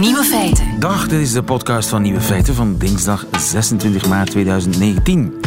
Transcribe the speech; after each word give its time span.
Nieuwe 0.00 0.24
feiten. 0.24 0.80
Dag, 0.80 1.08
dit 1.08 1.20
is 1.20 1.32
de 1.32 1.42
podcast 1.42 1.88
van 1.88 2.02
Nieuwe 2.02 2.20
Feiten 2.20 2.54
van 2.54 2.76
dinsdag 2.78 3.26
26 3.38 4.08
maart 4.08 4.30
2019. 4.30 5.40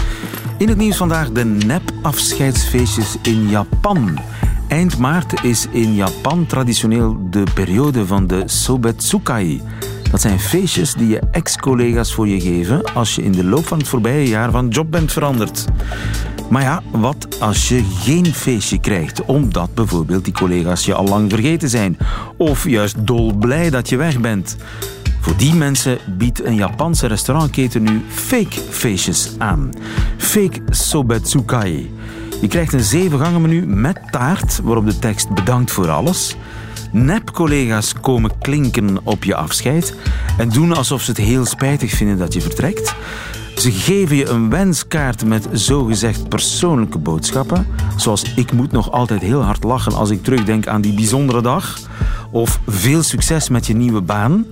In 0.58 0.68
het 0.68 0.78
nieuws 0.78 0.98
vandaag 0.98 1.32
de 1.32 1.46
nep-afscheidsfeestjes 1.46 3.16
in 3.22 3.50
Japan. 3.50 4.20
Eind 4.68 4.98
maart 4.98 5.44
is 5.44 5.68
in 5.72 5.96
Japan 5.96 6.46
traditioneel 6.46 7.18
de 7.30 7.44
periode 7.54 8.06
van 8.06 8.28
de 8.28 8.44
Sobetsukai. 8.46 9.62
Dat 10.12 10.22
zijn 10.22 10.40
feestjes 10.40 10.94
die 10.94 11.08
je 11.08 11.22
ex-collega's 11.32 12.14
voor 12.14 12.28
je 12.28 12.40
geven 12.40 12.94
als 12.94 13.16
je 13.16 13.24
in 13.24 13.32
de 13.32 13.44
loop 13.44 13.66
van 13.66 13.78
het 13.78 13.88
voorbije 13.88 14.28
jaar 14.28 14.52
van 14.52 14.68
job 14.68 14.92
bent 14.92 15.12
veranderd. 15.12 15.66
Maar 16.50 16.62
ja, 16.62 16.82
wat 16.92 17.40
als 17.40 17.70
je 17.70 17.84
geen 18.00 18.34
feestje 18.34 18.80
krijgt, 18.80 19.26
omdat 19.26 19.74
bijvoorbeeld 19.74 20.24
die 20.24 20.34
collega's 20.34 20.86
je 20.86 20.94
al 20.94 21.08
lang 21.08 21.30
vergeten 21.30 21.70
zijn, 21.70 21.98
of 22.38 22.70
juist 22.70 23.08
dolblij 23.08 23.70
dat 23.70 23.90
je 23.90 23.98
weg 23.98 24.20
bent? 24.20 24.58
Voor 25.22 25.38
die 25.38 25.54
mensen 25.54 25.98
biedt 26.18 26.44
een 26.44 26.56
Japanse 26.56 27.08
restaurantketen 27.08 27.84
nu 27.84 28.04
fake 28.10 28.62
feestjes 28.70 29.32
aan. 29.38 29.70
Fake 30.18 30.62
Sobetsukai. 30.70 31.94
Je 32.42 32.48
krijgt 32.48 32.74
een 32.74 32.84
zeven 32.84 33.42
menu 33.42 33.66
met 33.66 34.00
taart, 34.12 34.60
waarop 34.64 34.86
de 34.86 35.00
tekst 35.00 35.30
bedankt 35.30 35.72
voor 35.72 35.90
alles. 35.90 36.36
Nep-collega's 36.92 37.94
komen 38.02 38.38
klinken 38.40 38.98
op 39.04 39.24
je 39.24 39.36
afscheid 39.36 39.96
en 40.38 40.50
doen 40.50 40.74
alsof 40.74 41.02
ze 41.02 41.10
het 41.10 41.20
heel 41.20 41.46
spijtig 41.46 41.92
vinden 41.92 42.18
dat 42.18 42.34
je 42.34 42.42
vertrekt. 42.42 42.96
Ze 43.66 43.72
geven 43.72 44.16
je 44.16 44.30
een 44.30 44.50
wenskaart 44.50 45.26
met 45.26 45.48
zogezegd 45.52 46.30
persoonlijke 46.30 46.98
boodschappen, 46.98 47.68
zoals 47.96 48.34
ik 48.36 48.52
moet 48.52 48.72
nog 48.72 48.92
altijd 48.92 49.22
heel 49.22 49.42
hard 49.42 49.64
lachen 49.64 49.94
als 49.94 50.10
ik 50.10 50.24
terugdenk 50.24 50.68
aan 50.68 50.82
die 50.82 50.94
bijzondere 50.94 51.42
dag, 51.42 51.80
of 52.32 52.60
veel 52.68 53.04
succes 53.04 53.50
met 53.50 53.68
je 53.68 53.76
nieuwe 53.76 54.02
baan. 54.02 54.46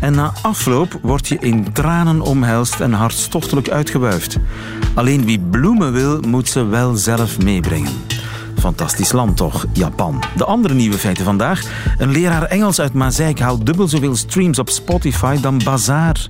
En 0.00 0.14
na 0.14 0.32
afloop 0.42 0.98
word 1.02 1.28
je 1.28 1.38
in 1.38 1.72
tranen 1.72 2.20
omhelst 2.20 2.80
en 2.80 2.92
hartstochtelijk 2.92 3.68
uitgewuifd. 3.68 4.38
Alleen 4.94 5.24
wie 5.24 5.40
bloemen 5.40 5.92
wil, 5.92 6.20
moet 6.20 6.48
ze 6.48 6.64
wel 6.64 6.94
zelf 6.94 7.38
meebrengen. 7.38 7.92
Fantastisch 8.60 9.12
land 9.12 9.36
toch, 9.36 9.66
Japan. 9.72 10.22
De 10.36 10.44
andere 10.44 10.74
nieuwe 10.74 10.98
feiten 10.98 11.24
vandaag. 11.24 11.62
Een 11.98 12.10
leraar 12.10 12.42
Engels 12.42 12.80
uit 12.80 12.92
Mazeik 12.92 13.38
haalt 13.38 13.66
dubbel 13.66 13.88
zoveel 13.88 14.16
streams 14.16 14.58
op 14.58 14.68
Spotify 14.68 15.40
dan 15.40 15.60
Bazaar. 15.64 16.26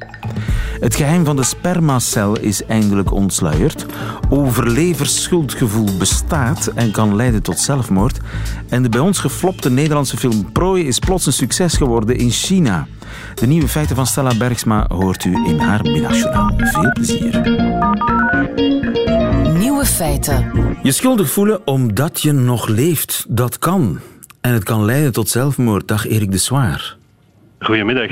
Het 0.81 0.95
geheim 0.95 1.25
van 1.25 1.37
de 1.37 1.43
spermacel 1.43 2.39
is 2.39 2.65
eindelijk 2.65 3.13
ontsluierd. 3.13 3.87
Overleversschuldgevoel 4.29 5.97
bestaat 5.99 6.67
en 6.67 6.91
kan 6.91 7.17
leiden 7.17 7.43
tot 7.43 7.59
zelfmoord. 7.59 8.19
En 8.69 8.83
de 8.83 8.89
bij 8.89 9.01
ons 9.01 9.19
geflopte 9.19 9.71
Nederlandse 9.71 10.17
film 10.17 10.53
Prooi 10.53 10.87
is 10.87 10.99
plots 10.99 11.27
een 11.27 11.33
succes 11.33 11.75
geworden 11.75 12.17
in 12.17 12.31
China. 12.31 12.87
De 13.35 13.47
nieuwe 13.47 13.69
feiten 13.69 13.97
van 13.97 14.07
Stella 14.07 14.37
Bergsma 14.37 14.85
hoort 14.89 15.25
u 15.25 15.35
in 15.47 15.59
haar 15.59 15.83
middagjournaal. 15.83 16.51
Veel 16.57 16.93
plezier. 16.93 17.41
Nieuwe 19.81 19.95
feiten. 19.95 20.53
Je 20.83 20.93
schuldig 20.93 21.31
voelen 21.31 21.67
omdat 21.67 22.21
je 22.21 22.33
nog 22.33 22.69
leeft, 22.69 23.25
dat 23.29 23.59
kan. 23.59 24.01
En 24.41 24.53
het 24.53 24.65
kan 24.65 24.85
leiden 24.85 25.13
tot 25.13 25.29
zelfmoord. 25.29 25.89
Dag 25.89 26.07
Erik 26.07 26.31
de 26.31 26.39
Zwaar. 26.39 26.97
Goedemiddag. 27.59 28.11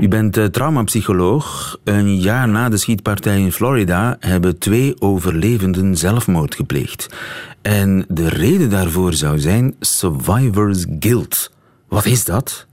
U 0.00 0.08
bent 0.08 0.36
uh, 0.36 0.44
traumapsycholoog. 0.44 1.76
Een 1.84 2.16
jaar 2.20 2.48
na 2.48 2.68
de 2.68 2.76
schietpartij 2.76 3.40
in 3.40 3.52
Florida 3.52 4.16
hebben 4.20 4.58
twee 4.58 5.00
overlevenden 5.00 5.96
zelfmoord 5.96 6.54
gepleegd. 6.54 7.06
En 7.62 8.04
de 8.08 8.28
reden 8.28 8.70
daarvoor 8.70 9.12
zou 9.12 9.38
zijn 9.38 9.74
survivor's 9.80 10.86
guilt. 11.00 11.52
Wat 11.88 12.06
is 12.06 12.24
dat? 12.24 12.66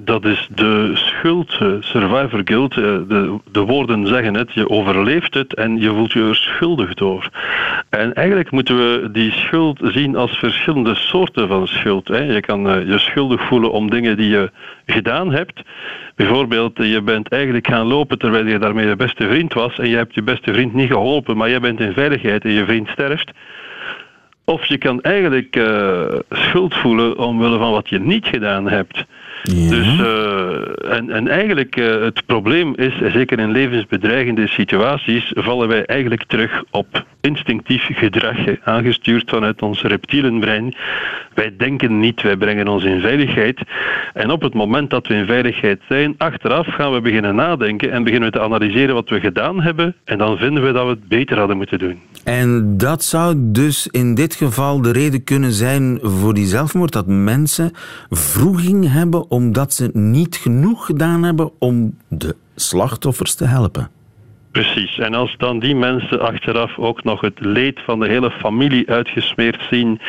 Dat 0.00 0.24
is 0.24 0.48
de 0.54 0.90
schuld, 0.94 1.56
eh, 1.60 1.72
survivor 1.80 2.40
guilt. 2.44 2.76
Eh, 2.76 2.82
de, 2.82 3.38
de 3.52 3.60
woorden 3.60 4.06
zeggen 4.06 4.34
het, 4.34 4.52
je 4.52 4.68
overleeft 4.68 5.34
het 5.34 5.54
en 5.54 5.80
je 5.80 5.88
voelt 5.88 6.12
je 6.12 6.28
er 6.28 6.36
schuldig 6.36 6.94
door. 6.94 7.28
En 7.88 8.14
eigenlijk 8.14 8.50
moeten 8.50 8.76
we 8.76 9.08
die 9.12 9.32
schuld 9.32 9.80
zien 9.82 10.16
als 10.16 10.38
verschillende 10.38 10.94
soorten 10.94 11.48
van 11.48 11.66
schuld. 11.68 12.06
Je 12.06 12.40
kan 12.40 12.68
eh, 12.68 12.88
je 12.88 12.98
schuldig 12.98 13.42
voelen 13.42 13.72
om 13.72 13.90
dingen 13.90 14.16
die 14.16 14.28
je 14.28 14.50
gedaan 14.86 15.32
hebt. 15.32 15.62
Bijvoorbeeld, 16.14 16.76
je 16.76 17.02
bent 17.02 17.28
eigenlijk 17.28 17.66
gaan 17.66 17.86
lopen 17.86 18.18
terwijl 18.18 18.46
je 18.46 18.58
daarmee 18.58 18.86
je 18.86 18.96
beste 18.96 19.28
vriend 19.28 19.52
was 19.52 19.78
en 19.78 19.88
je 19.88 19.96
hebt 19.96 20.14
je 20.14 20.22
beste 20.22 20.52
vriend 20.52 20.74
niet 20.74 20.90
geholpen, 20.90 21.36
maar 21.36 21.48
je 21.48 21.60
bent 21.60 21.80
in 21.80 21.92
veiligheid 21.92 22.44
en 22.44 22.52
je 22.52 22.64
vriend 22.64 22.88
sterft. 22.88 23.30
Of 24.44 24.66
je 24.66 24.78
kan 24.78 25.00
eigenlijk 25.00 25.60
schuld 26.30 26.74
voelen 26.74 27.18
omwille 27.18 27.58
van 27.58 27.70
wat 27.70 27.88
je 27.88 28.00
niet 28.00 28.26
gedaan 28.26 28.68
hebt. 28.68 29.04
Dus, 29.42 29.98
uh, 30.00 30.92
en, 30.96 31.10
en 31.10 31.28
eigenlijk 31.28 31.76
uh, 31.76 32.00
het 32.02 32.26
probleem 32.26 32.74
is, 32.76 32.94
zeker 33.12 33.38
in 33.38 33.50
levensbedreigende 33.50 34.48
situaties, 34.48 35.32
vallen 35.34 35.68
wij 35.68 35.84
eigenlijk 35.84 36.24
terug 36.24 36.62
op 36.70 37.04
instinctief 37.20 37.88
gedrag, 37.92 38.36
aangestuurd 38.64 39.30
vanuit 39.30 39.62
ons 39.62 39.82
reptielenbrein. 39.82 40.74
Wij 41.34 41.54
denken 41.56 42.00
niet, 42.00 42.22
wij 42.22 42.36
brengen 42.36 42.68
ons 42.68 42.84
in 42.84 43.00
veiligheid. 43.00 43.60
En 44.14 44.30
op 44.30 44.42
het 44.42 44.54
moment 44.54 44.90
dat 44.90 45.06
we 45.06 45.14
in 45.14 45.26
veiligheid 45.26 45.80
zijn, 45.88 46.14
achteraf 46.18 46.66
gaan 46.66 46.92
we 46.92 47.00
beginnen 47.00 47.34
nadenken 47.34 47.92
en 47.92 48.04
beginnen 48.04 48.30
we 48.30 48.38
te 48.38 48.44
analyseren 48.44 48.94
wat 48.94 49.08
we 49.08 49.20
gedaan 49.20 49.60
hebben. 49.60 49.94
En 50.04 50.18
dan 50.18 50.36
vinden 50.36 50.62
we 50.62 50.72
dat 50.72 50.84
we 50.84 50.90
het 50.90 51.08
beter 51.08 51.38
hadden 51.38 51.56
moeten 51.56 51.78
doen. 51.78 52.00
En 52.24 52.76
dat 52.76 53.04
zou 53.04 53.34
dus 53.38 53.86
in 53.86 54.14
dit 54.14 54.34
geval 54.34 54.82
de 54.82 54.92
reden 54.92 55.24
kunnen 55.24 55.52
zijn 55.52 55.98
voor 56.02 56.34
die 56.34 56.46
zelfmoord, 56.46 56.92
dat 56.92 57.06
mensen 57.06 57.72
vroeging 58.10 58.92
hebben 58.92 59.27
omdat 59.28 59.74
ze 59.74 59.90
niet 59.92 60.36
genoeg 60.36 60.86
gedaan 60.86 61.22
hebben 61.22 61.50
om 61.58 61.96
de 62.08 62.36
slachtoffers 62.54 63.34
te 63.34 63.44
helpen. 63.44 63.90
Precies. 64.52 64.98
En 64.98 65.14
als 65.14 65.34
dan 65.38 65.58
die 65.58 65.76
mensen 65.76 66.20
achteraf 66.20 66.78
ook 66.78 67.04
nog 67.04 67.20
het 67.20 67.40
leed 67.40 67.80
van 67.84 68.00
de 68.00 68.08
hele 68.08 68.30
familie 68.30 68.90
uitgesmeerd 68.90 69.62
zien 69.70 70.00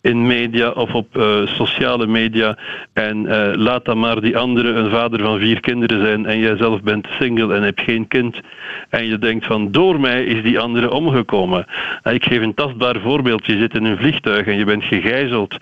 in 0.00 0.26
media 0.26 0.70
of 0.70 0.94
op 0.94 1.16
uh, 1.16 1.46
sociale 1.46 2.06
media 2.06 2.58
en 2.92 3.24
uh, 3.24 3.50
laat 3.54 3.84
dan 3.84 3.98
maar 3.98 4.20
die 4.20 4.38
andere 4.38 4.68
een 4.68 4.90
vader 4.90 5.20
van 5.20 5.38
vier 5.38 5.60
kinderen 5.60 6.00
zijn 6.04 6.26
en 6.26 6.38
jij 6.38 6.56
zelf 6.56 6.82
bent 6.82 7.06
single 7.18 7.54
en 7.54 7.62
hebt 7.62 7.80
geen 7.80 8.08
kind 8.08 8.40
en 8.88 9.06
je 9.06 9.18
denkt 9.18 9.46
van 9.46 9.70
door 9.70 10.00
mij 10.00 10.24
is 10.24 10.42
die 10.42 10.58
andere 10.58 10.90
omgekomen. 10.90 11.66
Ik 12.02 12.24
geef 12.24 12.42
een 12.42 12.54
tastbaar 12.54 13.00
voorbeeld. 13.00 13.46
Je 13.46 13.58
zit 13.58 13.74
in 13.74 13.84
een 13.84 13.98
vliegtuig 13.98 14.46
en 14.46 14.56
je 14.56 14.64
bent 14.64 14.84
gegijzeld 14.84 15.56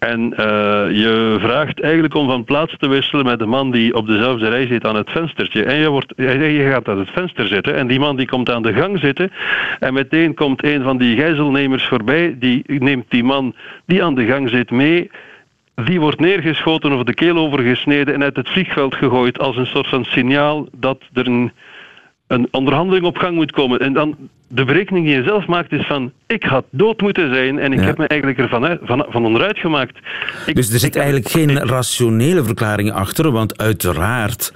en 0.00 0.20
uh, 0.20 0.36
je 0.90 1.36
vraagt 1.40 1.80
eigenlijk 1.80 2.14
om 2.14 2.26
van 2.26 2.44
plaats 2.44 2.74
te 2.78 2.88
wisselen 2.88 3.24
met 3.24 3.38
de 3.38 3.46
man 3.46 3.70
die 3.70 3.94
op 3.94 4.06
dezelfde 4.06 4.48
rij 4.48 4.66
zit 4.66 4.86
aan 4.86 4.96
het 4.96 5.10
venstertje. 5.10 5.64
En 5.64 5.76
je, 5.76 5.88
wordt, 5.88 6.12
je 6.16 6.68
gaat 6.72 6.88
aan 6.88 6.98
het 6.98 7.10
venster 7.10 7.46
zitten 7.46 7.69
en 7.74 7.86
die 7.86 7.98
man 7.98 8.16
die 8.16 8.26
komt 8.26 8.50
aan 8.50 8.62
de 8.62 8.72
gang 8.72 8.98
zitten. 8.98 9.32
En 9.78 9.94
meteen 9.94 10.34
komt 10.34 10.64
een 10.64 10.82
van 10.82 10.98
die 10.98 11.16
gijzelnemers 11.16 11.84
voorbij. 11.84 12.36
Die 12.38 12.64
neemt 12.66 13.04
die 13.08 13.24
man 13.24 13.54
die 13.86 14.04
aan 14.04 14.14
de 14.14 14.24
gang 14.24 14.48
zit 14.48 14.70
mee. 14.70 15.10
Die 15.74 16.00
wordt 16.00 16.20
neergeschoten 16.20 16.92
of 16.92 17.02
de 17.02 17.14
keel 17.14 17.36
overgesneden 17.36 18.14
en 18.14 18.22
uit 18.22 18.36
het 18.36 18.48
vliegveld 18.48 18.94
gegooid 18.94 19.38
als 19.38 19.56
een 19.56 19.66
soort 19.66 19.88
van 19.88 20.04
signaal 20.04 20.68
dat 20.72 21.02
er 21.12 21.26
een 21.26 21.52
een 22.30 22.48
onderhandeling 22.50 23.04
op 23.04 23.16
gang 23.16 23.34
moet 23.34 23.52
komen. 23.52 23.78
En 23.78 23.92
dan 23.92 24.16
de 24.48 24.64
berekening 24.64 25.06
die 25.06 25.14
je 25.14 25.22
zelf 25.22 25.46
maakt 25.46 25.72
is 25.72 25.86
van 25.86 26.12
ik 26.26 26.42
had 26.42 26.64
dood 26.70 27.00
moeten 27.00 27.34
zijn 27.34 27.58
en 27.58 27.72
ik 27.72 27.80
heb 27.80 27.98
me 27.98 28.06
eigenlijk 28.06 28.40
ervan 28.40 28.78
van, 28.82 29.06
van 29.08 29.24
onderuit 29.24 29.58
gemaakt. 29.58 29.98
dus 30.52 30.72
er 30.72 30.78
zit 30.78 30.96
eigenlijk 30.96 31.28
geen 31.28 31.58
rationele 31.58 32.44
verklaring 32.44 32.92
achter, 32.92 33.30
want 33.30 33.58
uiteraard 33.58 34.52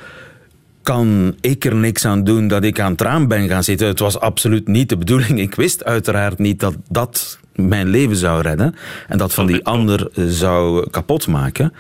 kan 0.85 1.35
ik 1.41 1.65
er 1.65 1.75
niks 1.75 2.05
aan 2.05 2.25
doen 2.25 2.49
dat 2.49 2.65
ik 2.65 2.81
aan 2.81 2.93
het 2.93 3.01
raam 3.01 3.29
ben 3.29 3.49
gaan 3.49 3.63
zitten. 3.63 3.87
Het 3.87 3.99
was 3.99 4.21
absoluut 4.21 4.69
niet 4.69 4.89
de 4.89 4.97
bedoeling. 4.97 5.41
Ik 5.41 5.55
wist 5.55 5.85
uiteraard 5.85 6.39
niet 6.39 6.61
dat 6.61 6.77
dat 6.89 7.41
mijn 7.55 7.89
leven 7.89 8.17
zou 8.17 8.43
redden 8.43 8.75
en 9.09 9.19
dat 9.19 9.35
van 9.35 9.47
die 9.47 9.65
ander 9.65 10.09
zou 10.13 10.91
kapot 10.91 11.27
maken. 11.27 11.73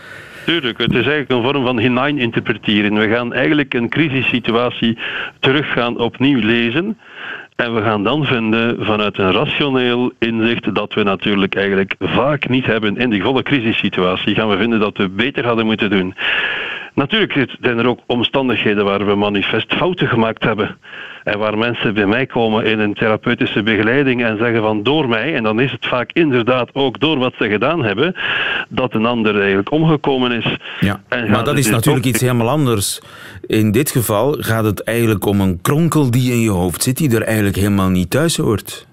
Tuurlijk, 0.46 0.78
het 0.78 0.90
is 0.90 1.06
eigenlijk 1.06 1.30
een 1.30 1.42
vorm 1.42 1.64
van 1.64 1.78
hineininterpreteren. 1.78 2.94
We 2.94 3.08
gaan 3.08 3.32
eigenlijk 3.32 3.74
een 3.74 3.88
crisissituatie 3.88 4.98
teruggaan 5.40 5.98
opnieuw 5.98 6.40
lezen. 6.40 6.98
En 7.56 7.74
we 7.74 7.82
gaan 7.82 8.04
dan 8.04 8.24
vinden 8.24 8.84
vanuit 8.84 9.18
een 9.18 9.32
rationeel 9.32 10.12
inzicht 10.18 10.74
dat 10.74 10.94
we 10.94 11.02
natuurlijk 11.02 11.54
eigenlijk 11.54 11.94
vaak 11.98 12.48
niet 12.48 12.66
hebben 12.66 12.96
in 12.96 13.10
die 13.10 13.22
volle 13.22 13.42
crisissituatie, 13.42 14.34
gaan 14.34 14.48
we 14.48 14.56
vinden 14.56 14.80
dat 14.80 14.96
we 14.96 15.08
beter 15.08 15.46
hadden 15.46 15.66
moeten 15.66 15.90
doen. 15.90 16.14
Natuurlijk 16.94 17.56
zijn 17.60 17.78
er 17.78 17.86
ook 17.86 18.00
omstandigheden 18.06 18.84
waar 18.84 19.06
we 19.06 19.14
manifest 19.14 19.74
fouten 19.74 20.08
gemaakt 20.08 20.42
hebben. 20.42 20.76
En 21.24 21.38
waar 21.38 21.58
mensen 21.58 21.94
bij 21.94 22.06
mij 22.06 22.26
komen 22.26 22.64
in 22.64 22.78
een 22.78 22.94
therapeutische 22.94 23.62
begeleiding 23.62 24.24
en 24.24 24.38
zeggen 24.38 24.60
van 24.60 24.82
door 24.82 25.08
mij, 25.08 25.34
en 25.34 25.42
dan 25.42 25.60
is 25.60 25.72
het 25.72 25.86
vaak 25.86 26.10
inderdaad 26.12 26.70
ook 26.72 27.00
door 27.00 27.18
wat 27.18 27.34
ze 27.38 27.48
gedaan 27.48 27.84
hebben, 27.84 28.14
dat 28.68 28.94
een 28.94 29.06
ander 29.06 29.38
eigenlijk 29.38 29.70
omgekomen 29.70 30.32
is. 30.32 30.56
Ja, 30.80 31.00
maar 31.08 31.44
dat 31.44 31.58
is 31.58 31.64
dus 31.64 31.74
natuurlijk 31.74 32.04
iets 32.06 32.20
helemaal 32.20 32.48
anders. 32.48 33.00
In 33.46 33.70
dit 33.70 33.90
geval 33.90 34.36
gaat 34.38 34.64
het 34.64 34.82
eigenlijk 34.82 35.26
om 35.26 35.40
een 35.40 35.58
kronkel 35.62 36.10
die 36.10 36.32
in 36.32 36.40
je 36.40 36.50
hoofd 36.50 36.82
zit, 36.82 36.96
die 36.96 37.14
er 37.16 37.22
eigenlijk 37.22 37.56
helemaal 37.56 37.90
niet 37.90 38.10
thuis 38.10 38.36
hoort. 38.36 38.86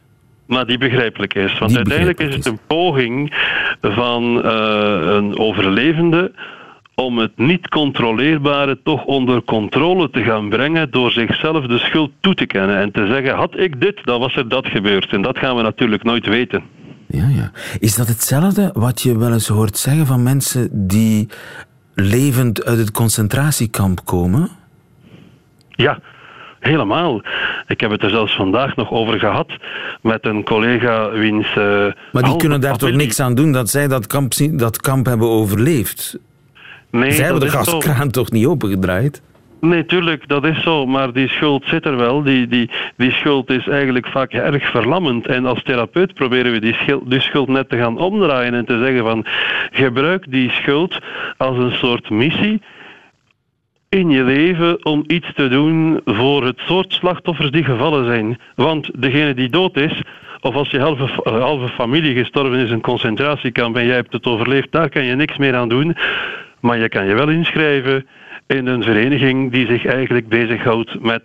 Maar 0.46 0.66
die 0.66 0.78
begrijpelijk 0.78 1.34
is. 1.34 1.60
Want 1.60 1.76
uiteindelijk 1.76 2.20
is 2.20 2.36
het 2.36 2.46
een 2.46 2.60
poging 2.68 3.34
van 3.82 4.42
uh, 4.46 5.16
een 5.16 5.38
overlevende 5.38 6.32
om 6.96 7.18
het 7.18 7.38
niet 7.38 7.68
controleerbare 7.68 8.80
toch 8.84 9.06
onder 9.06 9.44
controle 9.44 10.10
te 10.10 10.24
gaan 10.24 10.50
brengen 10.50 10.92
door 10.92 11.12
zichzelf 11.12 11.66
de 11.66 11.78
schuld 11.78 12.12
toe 12.20 12.34
te 12.34 12.46
kennen 12.46 12.78
en 12.78 12.92
te 12.92 13.08
zeggen, 13.08 13.36
had 13.36 13.60
ik 13.60 13.82
dit, 13.82 14.02
dan 14.04 14.20
was 14.20 14.36
er 14.36 14.50
dat 14.50 14.68
gebeurd. 14.68 15.12
En 15.12 15.22
dat 15.22 15.38
gaan 15.38 15.56
we 15.56 15.62
natuurlijk 15.62 16.04
nooit 16.04 16.26
weten. 16.26 16.64
Ja, 17.08 17.28
ja. 17.28 17.52
Is 17.80 17.96
dat 17.96 18.08
hetzelfde 18.08 18.70
wat 18.74 19.02
je 19.02 19.18
wel 19.18 19.34
eens 19.34 19.48
hoort 19.48 19.78
zeggen 19.78 20.06
van 20.06 20.24
mensen 20.24 20.88
die 20.88 21.28
levend 21.94 22.66
uit 22.66 22.78
het 22.78 22.92
concentratiekamp 22.92 24.06
komen? 24.06 24.50
Ja, 25.70 26.00
helemaal. 26.60 27.22
Ik 27.68 27.82
heb 27.82 27.92
het 27.92 28.04
er 28.04 28.10
zelfs 28.10 28.36
vandaag 28.36 28.76
nog 28.76 28.92
over 28.92 29.20
gehad 29.20 29.48
met 30.02 30.26
een 30.26 30.44
collega 30.44 31.10
wiens... 31.10 31.48
Uh, 31.58 31.86
maar 32.12 32.24
die 32.24 32.36
kunnen 32.36 32.62
daar 32.62 32.78
toch 32.78 32.92
niks 32.92 33.20
aan 33.20 33.36
doen 33.36 33.52
dat 33.52 33.70
zij 33.70 33.88
dat 33.88 34.08
kamp, 34.08 34.34
dat 34.52 34.82
kamp 34.82 35.06
hebben 35.06 35.30
overleefd? 35.30 36.20
Nee, 36.92 37.12
zij 37.12 37.24
hebben 37.24 37.42
de 37.44 37.50
gaskraan 37.50 38.12
toch 38.12 38.32
niet 38.32 38.46
opengedraaid? 38.46 39.22
Nee, 39.62 39.86
tuurlijk, 39.86 40.28
dat 40.28 40.46
is 40.46 40.64
zo. 40.64 40.86
Maar 40.86 41.14
die 41.14 41.28
schuld 41.28 41.66
zit 41.66 41.86
er 41.86 41.98
wel. 41.98 42.24
Die, 42.24 42.48
die, 42.48 42.70
die 42.98 43.12
schuld 43.12 43.50
is 43.50 43.68
eigenlijk 43.68 44.08
vaak 44.08 44.32
erg 44.32 44.70
verlammend. 44.70 45.28
En 45.28 45.46
als 45.46 45.64
therapeut 45.64 46.14
proberen 46.14 46.52
we 46.52 46.60
die 46.60 46.74
schuld, 46.74 47.10
die 47.10 47.22
schuld 47.22 47.48
net 47.48 47.70
te 47.70 47.78
gaan 47.78 47.98
omdraaien 47.98 48.54
en 48.54 48.66
te 48.66 48.80
zeggen 48.84 49.04
van 49.04 49.26
gebruik 49.72 50.26
die 50.30 50.52
schuld 50.52 51.00
als 51.38 51.58
een 51.58 51.74
soort 51.74 52.10
missie 52.10 52.62
in 53.90 54.10
je 54.10 54.24
leven 54.24 54.86
om 54.86 55.04
iets 55.08 55.34
te 55.34 55.48
doen 55.48 56.02
voor 56.06 56.46
het 56.46 56.60
soort 56.60 56.94
slachtoffers 56.94 57.52
die 57.52 57.64
gevallen 57.64 58.06
zijn. 58.06 58.40
Want 58.56 58.90
degene 59.02 59.34
die 59.34 59.50
dood 59.50 59.78
is, 59.78 60.02
of 60.40 60.56
als 60.56 60.70
je 60.70 60.80
halve, 60.80 61.10
halve 61.24 61.68
familie 61.68 62.16
gestorven 62.16 62.60
is 62.60 62.68
in 62.68 62.74
een 62.74 62.82
concentratiekamp 62.82 63.78
en 63.78 63.86
jij 63.86 63.96
hebt 63.96 64.14
het 64.14 64.26
overleefd, 64.26 64.72
daar 64.72 64.90
kan 64.90 65.04
je 65.04 65.16
niks 65.16 65.38
meer 65.38 65.56
aan 65.56 65.70
doen. 65.70 65.96
Maar 66.62 66.78
je 66.78 66.90
kan 66.90 67.06
je 67.06 67.14
wel 67.14 67.30
inschrijven 67.30 68.08
in 68.48 68.68
een 68.68 68.84
vereniging 68.84 69.52
die 69.52 69.68
zich 69.68 69.86
eigenlijk 69.86 70.28
bezighoudt 70.28 71.02
met 71.02 71.24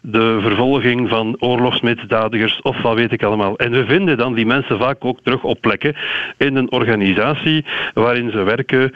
de 0.00 0.38
vervolging 0.40 1.08
van 1.08 1.36
oorlogsmisdadigers 1.38 2.60
of 2.62 2.82
wat 2.82 2.94
weet 2.94 3.12
ik 3.12 3.22
allemaal. 3.22 3.56
En 3.56 3.70
we 3.70 3.84
vinden 3.84 4.16
dan 4.16 4.34
die 4.34 4.46
mensen 4.46 4.78
vaak 4.78 5.04
ook 5.04 5.20
terug 5.22 5.42
op 5.42 5.60
plekken 5.60 5.96
in 6.36 6.56
een 6.56 6.72
organisatie 6.72 7.64
waarin 7.94 8.30
ze 8.30 8.42
werken 8.42 8.94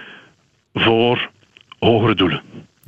voor 0.75 1.31
hogere 1.79 2.15
doelen. 2.15 2.41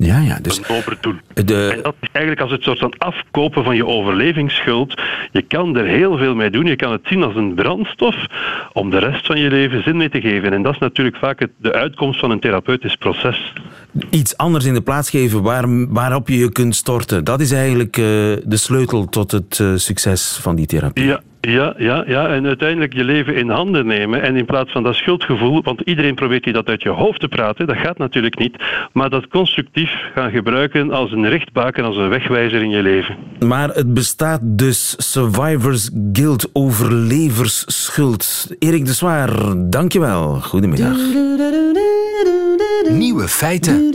Ja, 0.05 0.19
ja. 0.19 0.39
Dus 0.41 0.57
een 0.57 0.97
doel. 1.01 1.13
De... 1.33 1.69
En 1.75 1.81
dat 1.81 1.95
is 1.99 2.09
eigenlijk 2.11 2.41
als 2.41 2.51
het 2.51 2.63
soort 2.63 2.79
van 2.79 2.93
afkopen 2.97 3.63
van 3.63 3.75
je 3.75 3.85
overlevingsschuld. 3.85 5.01
Je 5.31 5.41
kan 5.41 5.77
er 5.77 5.85
heel 5.85 6.17
veel 6.17 6.35
mee 6.35 6.49
doen. 6.49 6.65
Je 6.65 6.75
kan 6.75 6.91
het 6.91 7.01
zien 7.03 7.23
als 7.23 7.35
een 7.35 7.53
brandstof 7.53 8.15
om 8.73 8.89
de 8.89 8.97
rest 8.97 9.25
van 9.25 9.39
je 9.39 9.49
leven 9.49 9.83
zin 9.83 9.97
mee 9.97 10.09
te 10.09 10.21
geven. 10.21 10.53
En 10.53 10.63
dat 10.63 10.73
is 10.73 10.79
natuurlijk 10.79 11.17
vaak 11.17 11.39
het, 11.39 11.51
de 11.57 11.73
uitkomst 11.73 12.19
van 12.19 12.31
een 12.31 12.39
therapeutisch 12.39 12.95
proces. 12.95 13.53
Iets 14.09 14.37
anders 14.37 14.65
in 14.65 14.73
de 14.73 14.81
plaats 14.81 15.09
geven 15.09 15.41
waar, 15.41 15.87
waarop 15.93 16.27
je 16.27 16.37
je 16.37 16.51
kunt 16.51 16.75
storten. 16.75 17.23
Dat 17.23 17.41
is 17.41 17.51
eigenlijk 17.51 17.97
uh, 17.97 18.05
de 18.05 18.57
sleutel 18.57 19.05
tot 19.05 19.31
het 19.31 19.59
uh, 19.59 19.71
succes 19.75 20.39
van 20.41 20.55
die 20.55 20.65
therapie. 20.65 21.05
Ja, 21.05 21.21
ja, 21.49 21.73
ja, 21.77 22.03
ja, 22.07 22.27
en 22.27 22.45
uiteindelijk 22.45 22.93
je 22.93 23.03
leven 23.03 23.35
in 23.35 23.49
handen 23.49 23.85
nemen. 23.85 24.21
En 24.21 24.35
in 24.35 24.45
plaats 24.45 24.71
van 24.71 24.83
dat 24.83 24.95
schuldgevoel, 24.95 25.63
want 25.63 25.81
iedereen 25.81 26.15
probeert 26.15 26.45
je 26.45 26.51
dat 26.51 26.67
uit 26.67 26.81
je 26.81 26.89
hoofd 26.89 27.19
te 27.19 27.27
praten, 27.27 27.67
dat 27.67 27.77
gaat 27.77 27.97
natuurlijk 27.97 28.37
niet. 28.37 28.63
Maar 28.93 29.09
dat 29.09 29.27
constructief 29.27 29.91
gaan 30.13 30.31
gebruiken 30.31 30.91
als 30.91 31.11
een 31.11 31.29
richtbaken, 31.29 31.83
als 31.83 31.97
een 31.97 32.09
wegwijzer 32.09 32.61
in 32.61 32.69
je 32.69 32.81
leven. 32.81 33.15
Maar 33.39 33.69
het 33.69 33.93
bestaat 33.93 34.39
dus 34.43 34.95
Survivors 34.97 35.89
Guild 36.13 36.49
overleversschuld. 36.53 38.47
Erik 38.59 38.85
de 38.85 38.93
Zwaar, 38.93 39.29
dankjewel. 39.69 40.39
Goedemiddag. 40.41 40.97
Nieuwe 42.89 43.27
feiten. 43.27 43.93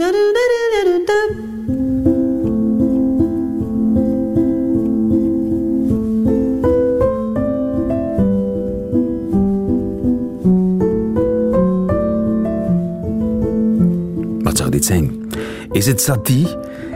Zijn? 14.85 15.29
Is 15.71 15.85
het 15.85 16.01
Satie? 16.01 16.47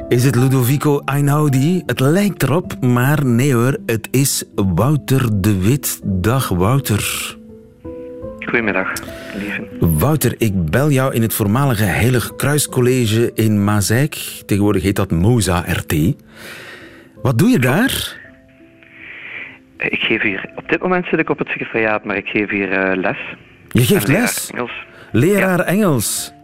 Is 0.09 0.23
het 0.23 0.35
Ludovico 0.35 1.01
Einaudi? 1.05 1.83
Het 1.85 1.99
lijkt 1.99 2.43
erop, 2.43 2.81
maar 2.81 3.25
nee 3.25 3.53
hoor, 3.53 3.77
het 3.85 4.07
is 4.11 4.43
Wouter 4.55 5.41
de 5.41 5.61
Wit. 5.61 5.99
Dag 6.03 6.49
Wouter. 6.49 7.35
Goedemiddag, 8.39 8.93
lieve. 9.35 9.67
Wouter, 9.79 10.35
ik 10.37 10.69
bel 10.69 10.89
jou 10.89 11.13
in 11.13 11.21
het 11.21 11.33
voormalige 11.33 11.83
Heilig 11.83 12.35
Kruiscollege 12.35 13.31
in 13.33 13.63
Mazeik. 13.63 14.13
Tegenwoordig 14.45 14.83
heet 14.83 14.95
dat 14.95 15.11
Moza 15.11 15.63
RT. 15.67 15.95
Wat 17.21 17.37
doe 17.37 17.49
je 17.49 17.59
daar? 17.59 18.23
Ik 19.77 19.99
geef 19.99 20.21
hier... 20.21 20.49
Op 20.55 20.69
dit 20.69 20.81
moment 20.81 21.05
zit 21.05 21.19
ik 21.19 21.29
op 21.29 21.39
het 21.39 21.47
secretariaat, 21.47 22.03
maar 22.03 22.17
ik 22.17 22.27
geef 22.27 22.49
hier 22.49 22.89
uh, 22.89 23.01
les. 23.01 23.17
Je 23.69 23.83
geeft 23.83 24.07
les? 24.07 24.51
Engels. 24.51 24.85
Leraar 25.11 25.59
Engels? 25.59 26.34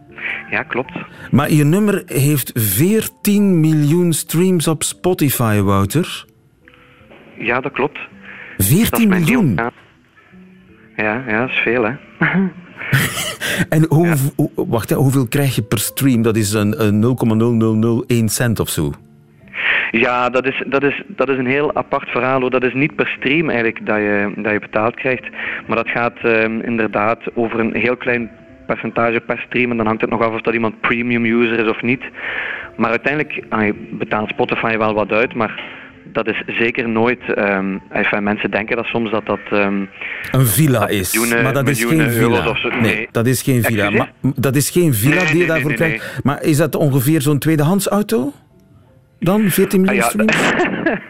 Ja, 0.52 0.62
klopt. 0.62 0.92
Maar 1.30 1.50
je 1.52 1.64
nummer 1.64 2.02
heeft 2.06 2.52
14 2.54 3.60
miljoen 3.60 4.12
streams 4.12 4.68
op 4.68 4.82
Spotify, 4.82 5.60
Wouter. 5.60 6.24
Ja, 7.38 7.60
dat 7.60 7.72
klopt. 7.72 7.98
14 8.56 9.08
miljoen? 9.08 9.54
Ja, 10.96 11.24
ja, 11.26 11.40
dat 11.40 11.48
is 11.48 11.56
veel, 11.56 11.82
hè. 11.84 11.92
en 13.76 13.84
hoe, 13.88 14.14
wacht, 14.54 14.90
hè, 14.90 14.96
hoeveel 14.96 15.28
krijg 15.28 15.54
je 15.54 15.62
per 15.62 15.78
stream? 15.78 16.22
Dat 16.22 16.36
is 16.36 16.52
een, 16.52 16.84
een 16.86 18.04
0,0001 18.20 18.24
cent 18.24 18.60
of 18.60 18.68
zo. 18.68 18.92
Ja, 19.90 20.30
dat 20.30 20.46
is, 20.46 20.62
dat, 20.66 20.82
is, 20.82 21.02
dat 21.06 21.28
is 21.28 21.38
een 21.38 21.46
heel 21.46 21.74
apart 21.74 22.08
verhaal. 22.08 22.40
Hoor. 22.40 22.50
Dat 22.50 22.64
is 22.64 22.74
niet 22.74 22.94
per 22.94 23.06
stream 23.06 23.48
eigenlijk 23.48 23.86
dat 23.86 23.96
je, 23.96 24.32
dat 24.36 24.52
je 24.52 24.58
betaald 24.58 24.94
krijgt. 24.94 25.24
Maar 25.66 25.76
dat 25.76 25.88
gaat 25.88 26.18
ehm, 26.22 26.60
inderdaad 26.60 27.18
over 27.34 27.60
een 27.60 27.74
heel 27.74 27.96
klein 27.96 28.30
percentage 28.72 29.20
per 29.20 29.44
stream. 29.46 29.70
En 29.70 29.76
dan 29.76 29.86
hangt 29.86 30.00
het 30.00 30.10
nog 30.10 30.20
af 30.20 30.34
of 30.34 30.40
dat 30.40 30.54
iemand 30.54 30.80
premium 30.80 31.24
user 31.24 31.58
is 31.58 31.70
of 31.70 31.82
niet. 31.82 32.02
Maar 32.76 32.90
uiteindelijk 32.90 33.44
betaalt 33.90 34.28
Spotify 34.28 34.76
wel 34.76 34.94
wat 34.94 35.10
uit, 35.10 35.34
maar 35.34 35.80
dat 36.12 36.28
is 36.28 36.42
zeker 36.46 36.88
nooit. 36.88 37.20
Um, 37.38 37.80
mensen 38.20 38.50
denken 38.50 38.76
dat 38.76 38.84
soms 38.84 39.10
dat 39.10 39.26
dat. 39.26 39.40
Um, 39.52 39.88
een 40.30 40.46
villa 40.46 40.88
is. 40.88 41.32
maar 41.42 41.52
dat 41.52 41.68
is 41.68 41.84
geen 41.84 42.10
villa. 42.10 42.56
Zo, 42.56 42.68
nee. 42.80 43.08
dat 43.10 43.26
is 43.26 43.42
geen 43.42 43.62
villa. 43.62 43.90
Maar, 43.90 44.12
dat 44.20 44.56
is 44.56 44.70
geen 44.70 44.94
villa 44.94 45.24
die 45.24 45.36
je 45.36 45.46
daarvoor 45.46 45.72
krijgt. 45.72 46.20
Maar 46.22 46.42
is 46.42 46.56
dat 46.56 46.74
ongeveer 46.74 47.20
zo'n 47.20 47.38
tweedehands 47.38 47.86
auto? 47.86 48.32
Dan 49.22 49.50
14 49.50 49.80
miljoen 49.80 50.02
ah, 50.02 50.36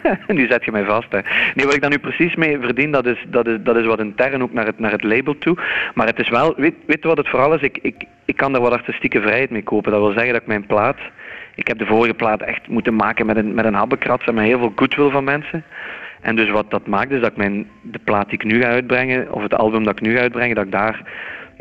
ja. 0.03 0.19
nu 0.35 0.47
zet 0.47 0.65
je 0.65 0.73
mij 0.73 0.85
vast. 0.85 1.13
Hè. 1.13 1.19
Nee, 1.55 1.65
wat 1.65 1.75
ik 1.75 1.81
daar 1.81 1.91
nu 1.91 1.99
precies 1.99 2.35
mee 2.35 2.59
verdien, 2.61 2.91
dat 2.91 3.07
is, 3.07 3.25
dat 3.29 3.47
is, 3.47 3.57
dat 3.61 3.77
is 3.77 3.87
wat 3.87 4.01
intern 4.01 4.43
ook 4.43 4.53
naar 4.53 4.67
het, 4.67 4.79
naar 4.79 4.91
het 4.91 5.03
label 5.03 5.39
toe. 5.39 5.57
Maar 5.95 6.07
het 6.07 6.19
is 6.19 6.29
wel, 6.29 6.55
weet, 6.57 6.75
weet 6.87 7.05
wat 7.05 7.17
het 7.17 7.29
vooral 7.29 7.55
is? 7.55 7.61
Ik, 7.61 7.79
ik, 7.83 8.05
ik 8.25 8.37
kan 8.37 8.53
daar 8.53 8.61
wat 8.61 8.73
artistieke 8.73 9.21
vrijheid 9.21 9.51
mee 9.51 9.63
kopen. 9.63 9.93
Dat 9.93 10.01
wil 10.01 10.13
zeggen 10.13 10.33
dat 10.33 10.41
ik 10.41 10.47
mijn 10.47 10.67
plaat, 10.67 10.99
ik 11.55 11.69
heb 11.69 11.79
de 11.79 11.87
vorige 11.87 12.15
plaat 12.15 12.41
echt 12.41 12.69
moeten 12.69 12.97
maken 12.97 13.27
met 13.27 13.37
een, 13.37 13.55
met 13.55 13.65
een 13.65 13.75
habbekrat 13.75 14.23
en 14.27 14.35
met 14.35 14.45
heel 14.45 14.59
veel 14.59 14.73
goodwill 14.77 15.11
van 15.11 15.25
mensen. 15.25 15.65
En 16.21 16.37
dus 16.37 16.51
wat 16.51 16.71
dat 16.71 16.87
maakt 16.87 17.11
is 17.11 17.21
dat 17.21 17.31
ik 17.31 17.37
mijn, 17.37 17.69
de 17.83 18.01
plaat 18.05 18.25
die 18.25 18.35
ik 18.35 18.45
nu 18.45 18.61
ga 18.61 18.69
uitbrengen, 18.69 19.33
of 19.33 19.43
het 19.43 19.55
album 19.55 19.85
dat 19.85 19.99
ik 19.99 20.07
nu 20.07 20.15
ga 20.15 20.21
uitbrengen, 20.21 20.55
dat 20.55 20.65
ik 20.65 20.73
daar 20.73 21.03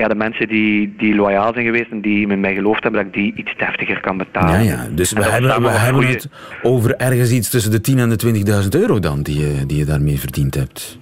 ja, 0.01 0.08
de 0.08 0.15
mensen 0.15 0.48
die, 0.48 0.93
die 0.98 1.15
loyaal 1.15 1.53
zijn 1.53 1.65
geweest 1.65 1.91
en 1.91 2.01
die 2.01 2.27
met 2.27 2.39
mij 2.39 2.53
geloofd 2.53 2.84
hebben, 2.84 3.03
dat 3.03 3.15
ik 3.15 3.22
die 3.22 3.34
iets 3.36 3.58
deftiger 3.58 4.00
kan 4.00 4.17
betalen. 4.17 4.63
Ja, 4.63 4.72
ja. 4.72 4.88
Dus 4.91 5.12
we 5.12 5.24
hebben, 5.24 5.62
we 5.62 5.70
hebben 5.70 6.08
het 6.08 6.27
over 6.62 6.96
ergens 6.96 7.31
iets 7.31 7.50
tussen 7.50 7.72
de 7.72 7.91
10.000 7.91 7.98
en 7.98 8.10
de 8.10 8.62
20.000 8.63 8.70
euro 8.70 9.00
dan, 9.00 9.22
die 9.22 9.39
je, 9.39 9.65
die 9.65 9.77
je 9.77 9.86
daarmee 9.86 10.20
verdiend 10.20 10.55
hebt. 10.55 11.00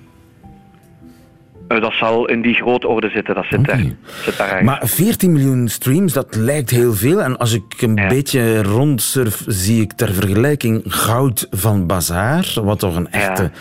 Eh, 1.67 1.81
dat 1.81 1.93
zal 1.93 2.27
in 2.27 2.41
die 2.41 2.53
grote 2.53 2.87
orde 2.87 3.09
zitten, 3.09 3.35
dat 3.35 3.45
zit, 3.49 3.65
daar, 3.65 3.83
zit 4.23 4.37
daar 4.37 4.63
Maar 4.63 4.81
14 4.83 5.31
miljoen 5.31 5.67
streams, 5.67 6.13
dat 6.13 6.35
lijkt 6.35 6.69
heel 6.69 6.93
veel. 6.93 7.21
En 7.21 7.37
als 7.37 7.53
ik 7.53 7.81
een 7.81 7.95
beetje 7.95 8.63
rondsurf, 8.63 9.43
zie 9.47 9.81
ik 9.81 9.93
ter 9.93 10.13
vergelijking 10.13 10.81
Goud 10.85 11.47
van 11.51 11.87
Bazaar, 11.87 12.53
wat 12.63 12.79
toch 12.79 12.95
een 12.95 13.11
echte, 13.11 13.51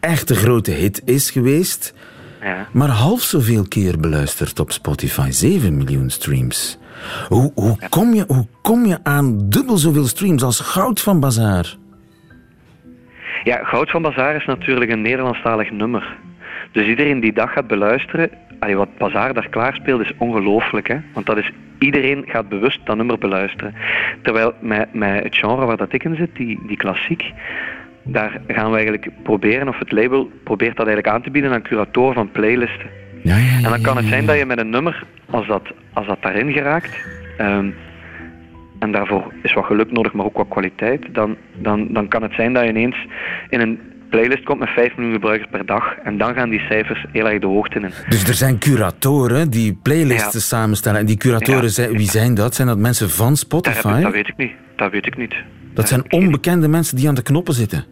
echte 0.00 0.34
grote 0.34 0.70
hit 0.70 1.02
is 1.04 1.30
geweest. 1.30 1.94
Ja. 2.42 2.66
Maar 2.72 2.88
half 2.88 3.20
zoveel 3.20 3.68
keer 3.68 4.00
beluisterd 4.00 4.60
op 4.60 4.72
Spotify. 4.72 5.30
7 5.30 5.76
miljoen 5.76 6.10
streams. 6.10 6.78
Hoe, 7.28 7.52
hoe, 7.54 7.76
kom 7.88 8.14
je, 8.14 8.24
hoe 8.26 8.46
kom 8.62 8.86
je 8.86 8.98
aan 9.02 9.48
dubbel 9.48 9.76
zoveel 9.76 10.06
streams 10.06 10.42
als 10.42 10.60
Goud 10.60 11.00
van 11.00 11.20
Bazaar? 11.20 11.76
Ja, 13.44 13.64
Goud 13.64 13.90
van 13.90 14.02
Bazaar 14.02 14.34
is 14.34 14.44
natuurlijk 14.44 14.90
een 14.90 15.02
Nederlandstalig 15.02 15.70
nummer. 15.70 16.16
Dus 16.72 16.86
iedereen 16.86 17.20
die 17.20 17.32
dat 17.32 17.48
gaat 17.48 17.66
beluisteren, 17.66 18.30
wat 18.74 18.98
Bazaar 18.98 19.34
daar 19.34 19.48
klaarspeelt, 19.48 20.00
is 20.00 20.12
ongelooflijk. 20.18 20.88
Hè? 20.88 20.96
Want 21.12 21.26
dat 21.26 21.36
is, 21.36 21.50
iedereen 21.78 22.24
gaat 22.26 22.48
bewust 22.48 22.80
dat 22.84 22.96
nummer 22.96 23.18
beluisteren. 23.18 23.74
Terwijl 24.22 24.52
met, 24.60 24.94
met 24.94 25.22
het 25.22 25.36
genre 25.36 25.66
waar 25.66 25.76
dat 25.76 25.92
ik 25.92 26.04
in 26.04 26.16
zit, 26.16 26.36
die, 26.36 26.60
die 26.66 26.76
klassiek, 26.76 27.32
daar 28.08 28.40
gaan 28.46 28.70
we 28.70 28.76
eigenlijk 28.76 29.10
proberen, 29.22 29.68
of 29.68 29.78
het 29.78 29.92
label 29.92 30.30
probeert 30.44 30.76
dat 30.76 30.86
eigenlijk 30.86 31.16
aan 31.16 31.22
te 31.22 31.30
bieden 31.30 31.52
aan 31.52 31.62
curatoren 31.62 32.14
van 32.14 32.30
playlisten. 32.30 32.86
Ja, 33.22 33.36
ja, 33.36 33.42
ja, 33.42 33.56
en 33.56 33.70
dan 33.70 33.80
kan 33.80 33.96
het 33.96 34.06
zijn 34.06 34.26
dat 34.26 34.38
je 34.38 34.46
met 34.46 34.58
een 34.58 34.70
nummer, 34.70 35.04
als 35.30 35.46
dat, 35.46 35.62
als 35.92 36.06
dat 36.06 36.22
daarin 36.22 36.52
geraakt, 36.52 36.96
um, 37.40 37.74
en 38.78 38.92
daarvoor 38.92 39.32
is 39.42 39.52
wat 39.52 39.64
geluk 39.64 39.92
nodig, 39.92 40.12
maar 40.12 40.24
ook 40.24 40.36
wat 40.36 40.48
kwaliteit, 40.48 41.06
dan, 41.12 41.36
dan, 41.54 41.88
dan 41.92 42.08
kan 42.08 42.22
het 42.22 42.32
zijn 42.32 42.52
dat 42.52 42.62
je 42.62 42.68
ineens 42.68 42.96
in 43.48 43.60
een 43.60 43.80
playlist 44.10 44.42
komt 44.42 44.58
met 44.58 44.68
5 44.68 44.96
miljoen 44.96 45.14
gebruikers 45.14 45.50
per 45.50 45.66
dag. 45.66 45.94
En 46.04 46.18
dan 46.18 46.34
gaan 46.34 46.48
die 46.48 46.60
cijfers 46.60 47.04
heel 47.12 47.28
erg 47.28 47.40
de 47.40 47.46
hoogte 47.46 47.80
in. 47.80 47.92
Dus 48.08 48.28
er 48.28 48.34
zijn 48.34 48.58
curatoren 48.58 49.50
die 49.50 49.78
playlisten 49.82 50.40
samenstellen. 50.40 51.00
En 51.00 51.06
die 51.06 51.16
curatoren, 51.16 51.70
zijn, 51.70 51.90
wie 51.90 52.10
zijn 52.10 52.34
dat? 52.34 52.54
Zijn 52.54 52.68
dat 52.68 52.78
mensen 52.78 53.10
van 53.10 53.36
Spotify? 53.36 53.92
Dat, 53.92 54.02
dat 54.02 54.12
weet 54.12 54.28
ik 54.28 54.36
niet. 54.36 54.52
Dat 54.76 54.90
weet 54.90 55.06
ik 55.06 55.16
niet. 55.16 55.34
Dat 55.74 55.88
zijn 55.88 56.12
onbekende 56.12 56.68
mensen 56.68 56.96
die 56.96 57.08
aan 57.08 57.14
de 57.14 57.22
knoppen 57.22 57.54
zitten. 57.54 57.84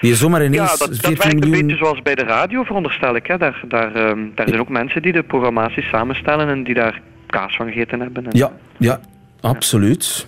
Die 0.00 0.14
zomaar 0.14 0.44
ineens 0.44 0.70
ja, 0.70 0.76
dat, 0.76 0.88
dat 0.88 1.00
werkt 1.00 1.24
miljoen... 1.24 1.54
een 1.54 1.66
beetje 1.66 1.76
zoals 1.76 2.02
bij 2.02 2.14
de 2.14 2.24
radio, 2.24 2.62
veronderstel 2.62 3.16
ik. 3.16 3.26
Hè. 3.26 3.38
Daar, 3.38 3.62
daar, 3.68 4.10
um, 4.10 4.32
daar 4.34 4.48
zijn 4.48 4.60
ook 4.60 4.68
mensen 4.68 5.02
die 5.02 5.12
de 5.12 5.22
programmaties 5.22 5.88
samenstellen 5.88 6.48
en 6.48 6.64
die 6.64 6.74
daar 6.74 7.00
kaas 7.26 7.56
van 7.56 7.66
gegeten 7.66 8.00
hebben. 8.00 8.26
En... 8.26 8.38
Ja, 8.38 8.52
ja, 8.78 9.00
absoluut. 9.40 10.26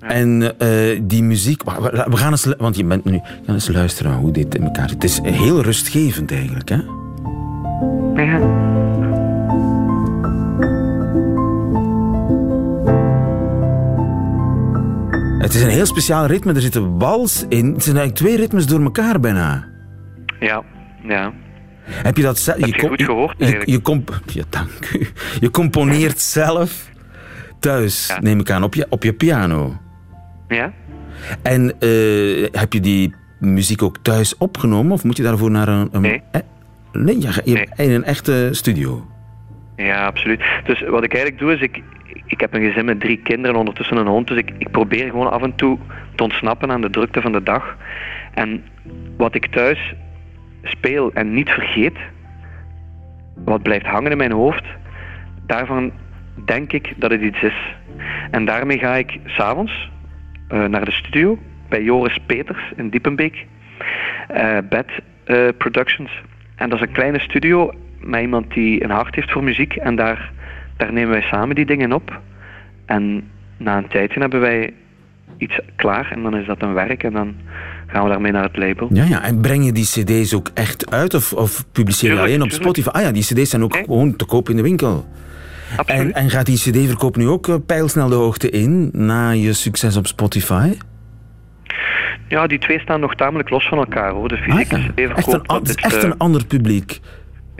En 0.00 0.42
uh, 0.42 1.00
die 1.02 1.22
muziek, 1.22 1.62
we 1.62 2.16
gaan 2.16 2.30
eens, 2.30 2.54
want 2.58 2.76
je 2.76 2.84
bent 2.84 3.04
nu, 3.04 3.20
gaan 3.46 3.54
eens 3.54 3.68
luisteren 3.68 4.12
hoe 4.12 4.32
dit 4.32 4.54
in 4.54 4.62
elkaar 4.62 4.88
zit. 4.88 5.02
Het 5.02 5.10
is 5.10 5.20
heel 5.22 5.62
rustgevend 5.62 6.32
eigenlijk, 6.32 6.68
hè? 6.68 6.78
Ja. 8.22 8.38
Het 15.40 15.54
is 15.54 15.62
een 15.62 15.70
heel 15.70 15.86
speciaal 15.86 16.26
ritme, 16.26 16.54
er 16.54 16.60
zitten 16.60 16.98
wals 16.98 17.46
in. 17.48 17.72
Het 17.72 17.82
zijn 17.82 17.96
eigenlijk 17.96 18.14
twee 18.14 18.36
ritmes 18.36 18.66
door 18.66 18.82
elkaar 18.82 19.20
bijna. 19.20 19.68
Ja, 20.40 20.62
ja. 21.02 21.32
Heb 21.84 22.16
je 22.16 22.22
dat 22.22 22.38
zelf? 22.38 22.58
je, 22.58 22.66
je 22.66 22.88
goed 22.88 23.02
gehoord 23.02 23.34
je, 23.38 23.62
je, 23.64 23.82
comp 23.82 24.20
ja, 24.26 24.42
dank 24.48 24.90
u. 24.94 25.06
Je 25.40 25.50
componeert 25.50 26.20
zelf 26.38 26.90
thuis, 27.58 28.06
ja. 28.06 28.20
neem 28.20 28.40
ik 28.40 28.50
aan, 28.50 28.62
op 28.62 28.74
je, 28.74 28.86
op 28.88 29.02
je 29.02 29.12
piano. 29.12 29.80
Ja. 30.48 30.72
En 31.42 31.62
uh, 31.80 32.48
heb 32.52 32.72
je 32.72 32.80
die 32.80 33.14
muziek 33.38 33.82
ook 33.82 33.96
thuis 34.02 34.36
opgenomen 34.36 34.92
of 34.92 35.04
moet 35.04 35.16
je 35.16 35.22
daarvoor 35.22 35.50
naar 35.50 35.68
een... 35.68 35.88
een 35.92 36.00
nee. 36.00 36.22
Eh, 36.32 36.40
nee, 36.92 37.20
ja, 37.20 37.30
je, 37.44 37.52
nee. 37.52 37.88
in 37.88 37.90
een 37.90 38.04
echte 38.04 38.48
studio? 38.50 39.06
Ja, 39.76 40.06
absoluut. 40.06 40.42
Dus 40.64 40.80
wat 40.88 41.04
ik 41.04 41.14
eigenlijk 41.14 41.42
doe 41.42 41.52
is, 41.52 41.60
ik, 41.60 41.82
ik 42.30 42.40
heb 42.40 42.54
een 42.54 42.62
gezin 42.62 42.84
met 42.84 43.00
drie 43.00 43.16
kinderen, 43.16 43.56
ondertussen 43.56 43.96
een 43.96 44.06
hond, 44.06 44.28
dus 44.28 44.36
ik, 44.36 44.52
ik 44.58 44.70
probeer 44.70 45.10
gewoon 45.10 45.30
af 45.30 45.42
en 45.42 45.54
toe 45.54 45.78
te 46.14 46.22
ontsnappen 46.22 46.70
aan 46.70 46.80
de 46.80 46.90
drukte 46.90 47.20
van 47.20 47.32
de 47.32 47.42
dag. 47.42 47.76
En 48.34 48.64
wat 49.16 49.34
ik 49.34 49.46
thuis 49.46 49.94
speel 50.62 51.12
en 51.12 51.34
niet 51.34 51.48
vergeet, 51.48 51.96
wat 53.44 53.62
blijft 53.62 53.86
hangen 53.86 54.10
in 54.10 54.16
mijn 54.16 54.32
hoofd, 54.32 54.64
daarvan 55.46 55.92
denk 56.44 56.72
ik 56.72 56.94
dat 56.96 57.10
het 57.10 57.20
iets 57.20 57.42
is. 57.42 57.76
En 58.30 58.44
daarmee 58.44 58.78
ga 58.78 58.94
ik 58.94 59.18
s'avonds 59.24 59.90
uh, 60.52 60.64
naar 60.64 60.84
de 60.84 60.92
studio 60.92 61.38
bij 61.68 61.82
Joris 61.82 62.18
Peters 62.26 62.72
in 62.76 62.90
Diepenbeek, 62.90 63.46
uh, 64.34 64.58
Bed 64.68 64.86
uh, 65.26 65.48
Productions. 65.58 66.10
En 66.56 66.68
dat 66.68 66.80
is 66.80 66.86
een 66.86 66.92
kleine 66.92 67.20
studio 67.20 67.72
met 68.00 68.20
iemand 68.20 68.54
die 68.54 68.84
een 68.84 68.90
hart 68.90 69.14
heeft 69.14 69.30
voor 69.30 69.44
muziek 69.44 69.76
en 69.76 69.96
daar, 69.96 70.32
daar 70.80 70.92
nemen 70.92 71.10
wij 71.10 71.22
samen 71.22 71.54
die 71.54 71.66
dingen 71.66 71.92
op. 71.92 72.20
En 72.86 73.28
na 73.56 73.76
een 73.76 73.88
tijdje 73.88 74.20
hebben 74.20 74.40
wij 74.40 74.74
iets 75.38 75.60
klaar 75.76 76.10
en 76.12 76.22
dan 76.22 76.36
is 76.36 76.46
dat 76.46 76.62
een 76.62 76.72
werk 76.74 77.02
en 77.02 77.12
dan 77.12 77.34
gaan 77.86 78.02
we 78.04 78.08
daarmee 78.10 78.32
naar 78.32 78.42
het 78.42 78.56
label. 78.56 78.88
Ja, 78.92 79.04
ja. 79.04 79.22
En 79.22 79.40
breng 79.40 79.64
je 79.64 79.72
die 79.72 79.84
cd's 79.84 80.34
ook 80.34 80.50
echt 80.54 80.90
uit 80.90 81.14
of, 81.14 81.32
of 81.32 81.64
publiceer 81.72 82.08
je 82.10 82.14
Tuurlijk, 82.16 82.26
alleen 82.34 82.42
op 82.42 82.48
tuurlijk. 82.50 82.62
Spotify? 82.78 82.88
Ah 82.98 83.02
ja, 83.02 83.12
die 83.12 83.22
cd's 83.22 83.50
zijn 83.50 83.62
ook 83.62 83.72
Nee. 83.74 83.84
gewoon 83.84 84.16
te 84.16 84.24
koop 84.24 84.48
in 84.48 84.56
de 84.56 84.62
winkel. 84.62 85.06
Absoluut. 85.76 86.02
En, 86.14 86.22
en 86.22 86.30
gaat 86.30 86.46
die 86.46 86.56
cd-verkoop 86.56 87.16
nu 87.16 87.28
ook 87.28 87.48
eh, 87.48 87.54
pijlsnel 87.66 88.08
de 88.08 88.14
hoogte 88.14 88.50
in 88.50 88.90
na 88.92 89.30
je 89.30 89.52
succes 89.52 89.96
op 89.96 90.06
Spotify? 90.06 90.72
Ja, 92.28 92.46
die 92.46 92.58
twee 92.58 92.80
staan 92.80 93.00
nog 93.00 93.14
tamelijk 93.14 93.50
los 93.50 93.68
van 93.68 93.78
elkaar 93.78 94.10
hoor. 94.10 94.28
De 94.28 94.36
fysieke 94.36 94.74
Ah, 94.74 94.82
ja. 94.82 94.88
CD-verkoop, 94.88 95.16
Echt, 95.16 95.32
een, 95.32 95.42
dat 95.46 95.68
is 95.68 95.74
echt 95.74 95.96
eh, 95.96 96.02
een 96.02 96.18
ander 96.18 96.46
publiek. 96.46 97.00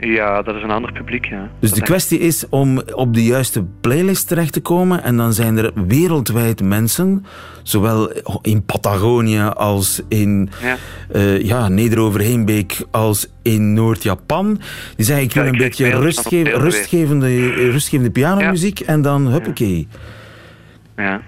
Ja, 0.03 0.41
dat 0.41 0.55
is 0.55 0.63
een 0.63 0.71
ander 0.71 0.91
publiek, 0.91 1.25
ja. 1.25 1.49
Dus 1.59 1.69
Dat 1.69 1.79
de 1.79 1.85
kwestie 1.85 2.19
is 2.19 2.49
om 2.49 2.81
op 2.93 3.13
de 3.13 3.23
juiste 3.23 3.63
playlist 3.81 4.27
terecht 4.27 4.53
te 4.53 4.61
komen. 4.61 5.03
En 5.03 5.17
dan 5.17 5.33
zijn 5.33 5.57
er 5.57 5.71
wereldwijd 5.87 6.61
mensen, 6.63 7.25
zowel 7.63 8.11
in 8.41 8.63
Patagonië 8.65 9.39
als 9.41 10.01
in 10.09 10.49
Ja. 10.61 10.77
ja, 11.37 11.67
Neder-Overheenbeek 11.67 12.77
als 12.91 13.29
in 13.41 13.73
Noord-Japan. 13.73 14.59
Die 14.95 15.05
zeggen, 15.05 15.25
ik 15.25 15.33
wil 15.33 15.43
Ja, 15.43 15.49
een 15.49 15.57
beetje 15.57 15.83
krijg 15.83 15.93
mails 15.93 16.05
rustge- 16.15 16.29
van 16.29 16.43
beelden 16.43 16.53
weer. 16.61 16.61
rustgevende, 16.71 17.53
rustgevende 17.71 18.11
pianomuziek. 18.11 18.79
En 18.79 19.01
dan, 19.01 19.27
huppakee. 19.27 19.87
Ja. 20.97 21.21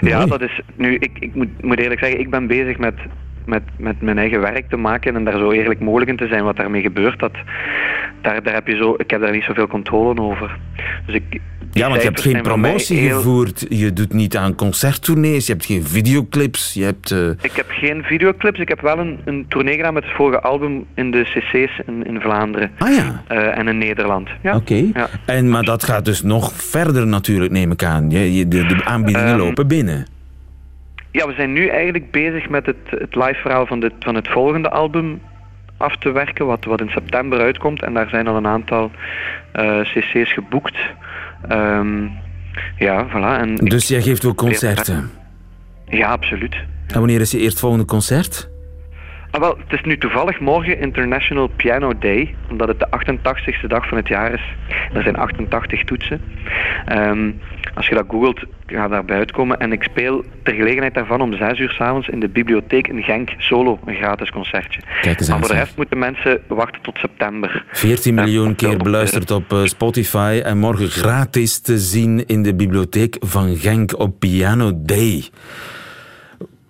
Ja, 0.00 0.26
dat 0.26 0.40
is. 0.40 0.60
Nu, 0.76 0.94
ik, 0.94 1.10
ik 1.18 1.34
moet, 1.34 1.62
moet 1.62 1.78
eerlijk 1.78 2.00
zeggen, 2.00 2.20
ik 2.20 2.30
ben 2.30 2.46
bezig 2.46 2.78
met, 2.78 2.94
met, 3.46 3.62
met 3.78 4.00
mijn 4.00 4.18
eigen 4.18 4.40
werk 4.40 4.68
te 4.68 4.76
maken 4.76 5.16
en 5.16 5.24
daar 5.24 5.38
zo 5.38 5.50
eerlijk 5.50 5.80
mogelijk 5.80 6.10
in 6.10 6.16
te 6.16 6.26
zijn 6.26 6.44
wat 6.44 6.56
daarmee 6.56 6.82
gebeurt. 6.82 7.18
Dat, 7.18 7.32
daar, 8.22 8.42
daar 8.42 8.54
heb 8.54 8.66
je 8.66 8.76
zo, 8.76 8.94
ik 8.98 9.10
heb 9.10 9.20
daar 9.20 9.32
niet 9.32 9.42
zoveel 9.44 9.66
controle 9.66 10.20
over. 10.20 10.58
Dus 11.06 11.14
ik, 11.14 11.40
Ja, 11.72 11.88
want 11.88 12.00
je 12.02 12.06
hebt 12.08 12.20
geen 12.20 12.42
promotie 12.42 12.98
heel- 12.98 13.16
gevoerd. 13.16 13.66
Je 13.68 13.92
doet 13.92 14.12
niet 14.12 14.36
aan 14.36 14.54
concerttournees. 14.54 15.46
Je 15.46 15.52
hebt 15.52 15.64
geen 15.66 15.82
videoclips. 15.86 16.74
Je 16.74 16.84
hebt... 16.84 17.10
eh, 17.10 17.28
Ik 17.28 17.52
heb 17.52 17.66
geen 17.68 18.02
videoclips, 18.02 18.58
ik 18.60 18.68
heb 18.68 18.80
wel 18.80 18.98
een, 18.98 19.18
een 19.24 19.44
tournee 19.48 19.76
gedaan 19.76 19.94
met 19.94 20.04
het 20.04 20.12
vorige 20.12 20.40
album 20.40 20.84
in 20.94 21.10
de 21.10 21.22
CC's 21.22 21.80
in, 21.86 22.04
in 22.06 22.20
Vlaanderen 22.20 22.70
Ah 22.78 22.94
ja. 22.94 23.22
eh, 23.28 23.58
en 23.58 23.68
in 23.68 23.78
Nederland. 23.78 24.28
Ja. 24.42 24.56
Oké. 24.56 24.84
Ja. 24.94 25.08
En, 25.26 25.50
maar 25.50 25.62
dat 25.64 25.84
gaat 25.84 26.04
dus 26.04 26.22
nog 26.22 26.52
verder 26.52 27.06
natuurlijk, 27.06 27.52
neem 27.52 27.70
ik 27.70 27.84
aan. 27.84 28.10
Je, 28.10 28.34
je- 28.34 28.48
de, 28.48 28.66
de 28.66 28.84
aanbiedingen 28.84 29.28
Ehm, 29.30 29.38
lopen 29.38 29.68
binnen. 29.68 30.06
Ja, 31.12 31.26
we 31.26 31.32
zijn 31.32 31.52
nu 31.52 31.68
eigenlijk 31.68 32.10
bezig 32.10 32.48
met 32.48 32.66
het, 32.66 32.76
het 32.88 33.14
live 33.14 33.40
verhaal 33.40 33.66
van, 33.66 33.80
dit, 33.80 33.92
van 33.98 34.14
het 34.14 34.28
volgende 34.28 34.70
album 34.70 35.20
af 35.76 35.96
te 35.96 36.10
werken, 36.10 36.46
wat, 36.46 36.64
wat 36.64 36.80
in 36.80 36.88
september 36.88 37.40
uitkomt. 37.40 37.82
En 37.82 37.94
daar 37.94 38.08
zijn 38.08 38.26
al 38.26 38.36
een 38.36 38.46
aantal 38.46 38.90
eh, 39.52 39.80
cc's 39.80 40.32
geboekt. 40.32 40.76
Ehm, 41.48 42.04
ja, 42.78 43.08
voilà. 43.08 43.40
En 43.40 43.54
Dus 43.54 43.88
jij 43.88 44.02
geeft 44.02 44.24
ook 44.24 44.36
concerten. 44.36 45.10
ja, 45.88 46.10
absoluut. 46.10 46.54
En 46.86 46.98
wanneer 46.98 47.20
is 47.20 47.30
je 47.30 47.38
eerstvolgende 47.38 47.84
concert? 47.84 48.49
Ah, 49.30 49.40
wel, 49.40 49.58
het 49.58 49.72
is 49.78 49.84
nu 49.84 49.98
toevallig 49.98 50.40
morgen 50.40 50.80
International 50.80 51.46
Piano 51.46 51.98
Day, 51.98 52.34
omdat 52.50 52.68
het 52.68 52.78
de 52.78 52.86
88ste 52.86 53.66
dag 53.66 53.88
van 53.88 53.96
het 53.96 54.08
jaar 54.08 54.32
is. 54.32 54.42
Er 54.92 55.02
zijn 55.02 55.16
88 55.16 55.84
toetsen. 55.84 56.20
Ehm, 56.86 57.30
als 57.74 57.86
je 57.86 57.94
dat 57.94 58.04
googelt, 58.08 58.44
ga 58.66 58.88
daarbij 58.88 59.16
uitkomen. 59.16 59.60
En 59.60 59.72
ik 59.72 59.82
speel 59.82 60.24
ter 60.42 60.54
gelegenheid 60.54 60.94
daarvan 60.94 61.20
om 61.20 61.34
6 61.34 61.58
uur 61.58 61.70
s'avonds 61.70 62.08
in 62.08 62.20
de 62.20 62.28
bibliotheek 62.28 62.88
in 62.88 63.02
Genk 63.02 63.30
solo, 63.38 63.78
een 63.84 63.94
gratis 63.94 64.30
concertje. 64.30 64.80
Kijk 65.00 65.20
eens 65.20 65.28
maar 65.28 65.38
voor 65.38 65.48
de 65.48 65.54
rest 65.54 65.76
moeten 65.76 65.98
mensen 65.98 66.40
wachten 66.48 66.82
tot 66.82 66.98
september. 66.98 67.64
14 67.72 68.14
Ja, 68.14 68.22
miljoen 68.22 68.54
keer 68.54 68.76
beluisterd 68.76 69.30
op 69.30 69.52
eh, 69.52 69.64
Spotify 69.64 70.40
en 70.44 70.58
morgen 70.58 70.88
gratis 70.88 71.60
te 71.60 71.78
zien 71.78 72.26
in 72.26 72.42
de 72.42 72.54
bibliotheek 72.54 73.16
van 73.20 73.56
Genk 73.56 73.98
op 73.98 74.18
Piano 74.18 74.72
Day. 74.74 75.24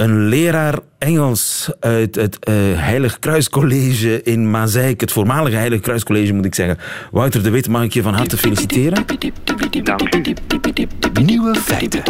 Een 0.01 0.29
leraar 0.29 0.79
Engels 0.99 1.71
uit 1.81 2.15
het 2.15 2.39
eh, 2.39 2.55
Heilig 2.75 3.19
Kruiscollege 3.19 4.23
in 4.23 4.51
Mazeik, 4.51 5.01
het 5.01 5.13
voormalige 5.13 5.57
Heilig 5.57 5.81
Kruiscollege 5.81 6.33
moet 6.33 6.45
ik 6.45 6.55
zeggen. 6.55 6.79
Wouter 7.11 7.43
de 7.43 7.51
Wit, 7.51 7.69
mag 7.69 7.83
ik 7.83 7.93
je 7.93 8.03
van 8.03 8.15
harte 8.15 8.37
feliciteren? 8.37 9.05
Dank 9.07 9.25
u. 9.25 11.23
Nieuwe 11.23 11.55
feiten. 11.55 12.03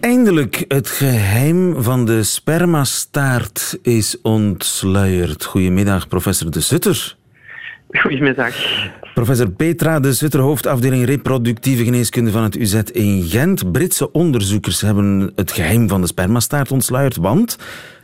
Eindelijk, 0.00 0.64
het 0.68 0.88
geheim 0.88 1.82
van 1.82 2.04
de 2.04 2.22
spermastaart 2.22 3.78
is 3.82 4.20
ontsluierd. 4.22 5.44
Goedemiddag, 5.44 6.08
professor 6.08 6.50
De 6.50 6.60
Sutter. 6.60 7.16
Goedemiddag. 7.90 8.54
Professor 9.14 9.50
Petra 9.50 10.00
de 10.00 10.12
Sutter, 10.12 10.40
hoofdafdeling 10.40 11.04
reproductieve 11.04 11.84
geneeskunde 11.84 12.30
van 12.30 12.42
het 12.42 12.56
UZ 12.56 12.74
in 12.92 13.22
Gent. 13.22 13.72
Britse 13.72 14.12
onderzoekers 14.12 14.80
hebben 14.80 15.32
het 15.34 15.52
geheim 15.52 15.88
van 15.88 16.00
de 16.00 16.06
spermastaart 16.06 16.72
ontsluierd, 16.72 17.16
want 17.16 17.58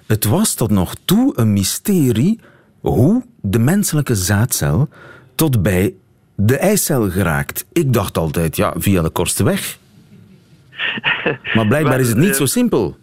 het 0.07 0.25
was 0.25 0.55
tot 0.55 0.71
nog 0.71 0.95
toe 1.05 1.33
een 1.37 1.53
mysterie 1.53 2.41
hoe 2.81 3.25
de 3.41 3.59
menselijke 3.59 4.15
zaadcel 4.15 4.89
tot 5.35 5.63
bij 5.63 5.95
de 6.35 6.57
eicel 6.57 7.11
geraakt. 7.11 7.65
Ik 7.73 7.93
dacht 7.93 8.19
altijd, 8.19 8.57
ja, 8.57 8.75
via 8.77 9.03
de 9.03 9.11
kortste 9.11 9.45
weg. 9.45 9.79
Maar 11.55 11.67
blijkbaar 11.67 12.01
is 12.01 12.09
het 12.09 12.19
niet 12.19 12.37
zo 12.37 12.47
simpel. 12.47 12.97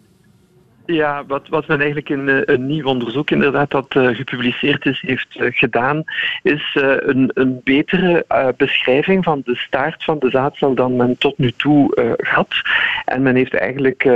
Ja, 0.92 1.24
wat, 1.26 1.48
wat 1.48 1.66
men 1.66 1.78
eigenlijk 1.78 2.08
in 2.08 2.28
uh, 2.28 2.40
een 2.44 2.66
nieuw 2.66 2.86
onderzoek 2.86 3.30
inderdaad 3.30 3.70
dat 3.70 3.94
uh, 3.94 4.16
gepubliceerd 4.16 4.86
is, 4.86 5.02
heeft 5.06 5.36
uh, 5.36 5.46
gedaan, 5.50 6.04
is 6.42 6.76
een, 7.00 7.30
een 7.34 7.60
betere 7.64 8.24
beschrijving 8.56 9.24
van 9.24 9.40
de 9.44 9.56
staart 9.56 10.04
van 10.04 10.18
de 10.18 10.30
zaadcel 10.30 10.74
dan 10.74 10.96
men 10.96 11.18
tot 11.18 11.38
nu 11.38 11.50
toe 11.50 12.14
had. 12.16 12.48
En 13.04 13.22
men 13.22 13.36
heeft 13.36 13.54
eigenlijk 13.54 14.08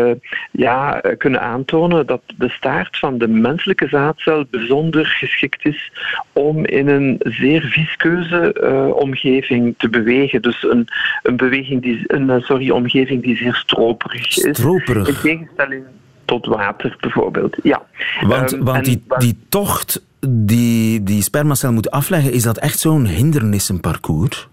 ja, 0.51 1.01
kunnen 1.19 1.41
aantonen 1.41 2.07
dat 2.07 2.23
de 2.37 2.49
staart 2.49 2.99
van 2.99 3.19
de 3.19 3.29
menselijke 3.29 3.89
zaadcel 3.89 4.45
bijzonder 4.51 5.07
geschikt 5.07 5.65
is 5.65 5.93
om 6.33 6.67
in 6.67 6.89
een 6.89 7.21
zeer 7.23 7.63
viskeuze 7.63 8.55
omgeving 8.97 9.75
te 9.79 9.89
bewegen. 9.89 10.43
Dus 10.43 10.63
een, 10.63 10.87
een 11.23 11.37
beweging 11.37 11.83
die, 11.83 12.05
een 12.07 12.43
sorry, 12.43 12.71
omgeving 12.71 13.23
die 13.23 13.37
zeer 13.37 13.55
stroperig 13.55 14.37
is. 14.37 14.57
Stroperig. 14.57 15.09
In 15.09 15.15
tegenstelling 15.15 15.85
tot 16.25 16.47
water 16.47 16.97
bijvoorbeeld. 17.01 17.57
Ja. 17.63 17.83
Want, 18.21 18.53
um, 18.53 18.65
want 18.65 18.85
die, 18.85 19.03
die 19.19 19.39
tocht 19.49 20.03
die 20.29 21.03
die 21.03 21.23
spermacel 21.23 21.73
moet 21.73 21.91
afleggen, 21.91 22.33
is 22.33 22.43
dat 22.43 22.59
echt 22.59 22.79
zo'n 22.79 23.07
hindernissenparcours? 23.07 24.49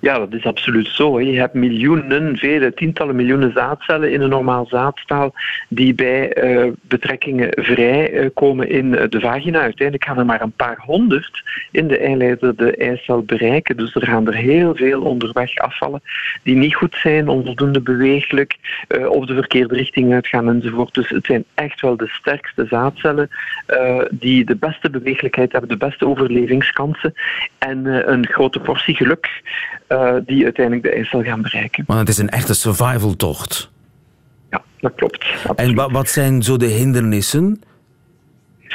Ja, 0.00 0.18
dat 0.18 0.32
is 0.32 0.44
absoluut 0.44 0.88
zo. 0.88 1.20
Je 1.20 1.38
hebt 1.38 1.54
miljoenen, 1.54 2.36
vele 2.36 2.74
tientallen 2.74 3.16
miljoenen 3.16 3.52
zaadcellen 3.52 4.12
in 4.12 4.20
een 4.20 4.28
normaal 4.28 4.66
zaadstaal 4.66 5.34
die 5.68 5.94
bij 5.94 6.44
uh, 6.44 6.72
betrekkingen 6.80 7.48
vrijkomen 7.52 8.70
uh, 8.70 8.76
in 8.76 8.90
de 8.90 9.20
vagina. 9.20 9.60
Uiteindelijk 9.60 10.04
gaan 10.04 10.18
er 10.18 10.26
maar 10.26 10.40
een 10.40 10.52
paar 10.52 10.78
honderd 10.78 11.42
in 11.70 11.88
de 11.88 11.98
eileider 11.98 12.56
de 12.56 12.76
eicel 12.76 13.22
bereiken. 13.22 13.76
Dus 13.76 13.94
er 13.94 14.06
gaan 14.06 14.26
er 14.26 14.34
heel 14.34 14.74
veel 14.74 15.02
onderweg 15.02 15.56
afvallen 15.56 16.02
die 16.42 16.56
niet 16.56 16.74
goed 16.74 16.94
zijn, 16.94 17.28
onvoldoende 17.28 17.80
beweeglijk 17.80 18.56
uh, 18.88 19.08
of 19.08 19.26
de 19.26 19.34
verkeerde 19.34 19.74
richting 19.74 20.12
uitgaan 20.12 20.48
enzovoort. 20.48 20.94
Dus 20.94 21.08
het 21.08 21.26
zijn 21.26 21.44
echt 21.54 21.80
wel 21.80 21.96
de 21.96 22.08
sterkste 22.08 22.66
zaadcellen 22.68 23.28
die 24.10 24.44
de 24.44 24.56
beste 24.56 24.90
beweeglijkheid 24.90 25.52
hebben, 25.52 25.70
de 25.70 25.76
beste 25.76 26.06
overlevingskansen 26.06 27.14
en 27.58 28.10
een 28.12 28.26
grote 28.26 28.60
portie 28.60 28.94
geluk 28.94 29.42
uh, 29.88 30.14
die 30.26 30.44
uiteindelijk 30.44 30.84
de 30.84 30.92
eicel 30.92 31.22
gaan 31.22 31.42
bereiken. 31.42 31.84
Maar 31.86 31.98
het 31.98 32.08
is 32.08 32.18
een 32.18 32.28
echte 32.28 32.54
survival-tocht. 32.54 33.70
Ja, 34.50 34.62
dat 34.80 34.94
klopt. 34.94 35.26
Absoluut. 35.46 35.78
En 35.78 35.92
wat 35.92 36.08
zijn 36.08 36.42
zo 36.42 36.56
de 36.56 36.66
hindernissen? 36.66 37.62